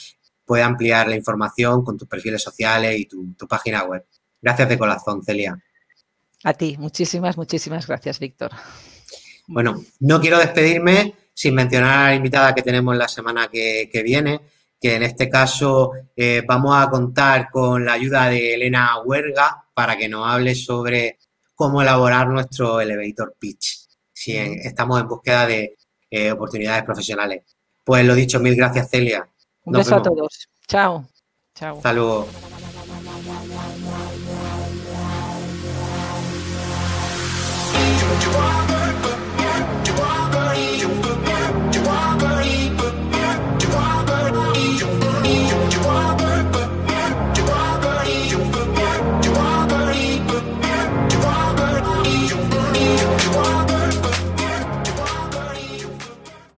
[0.45, 4.07] puede ampliar la información con tus perfiles sociales y tu página web.
[4.41, 5.59] Gracias de corazón, Celia.
[6.45, 8.53] A ti, muchísimas, muchísimas gracias, Víctor.
[9.47, 14.41] Bueno, no quiero despedirme sin mencionar a la invitada que tenemos la semana que, viene,
[14.81, 19.97] que en este caso eh, vamos a contar con la ayuda de Elena Huerga para
[19.97, 21.19] que nos hable sobre
[21.55, 25.77] cómo elaborar nuestro elevator pitch, si estamos en búsqueda de
[26.11, 27.43] eh, oportunidades profesionales.
[27.85, 29.29] Pues lo dicho, mil gracias, Celia.
[29.65, 30.49] Un beso a todos.
[30.67, 31.09] Chao.
[31.55, 31.77] Chao.
[31.77, 31.93] Hasta
[38.21, 38.48] to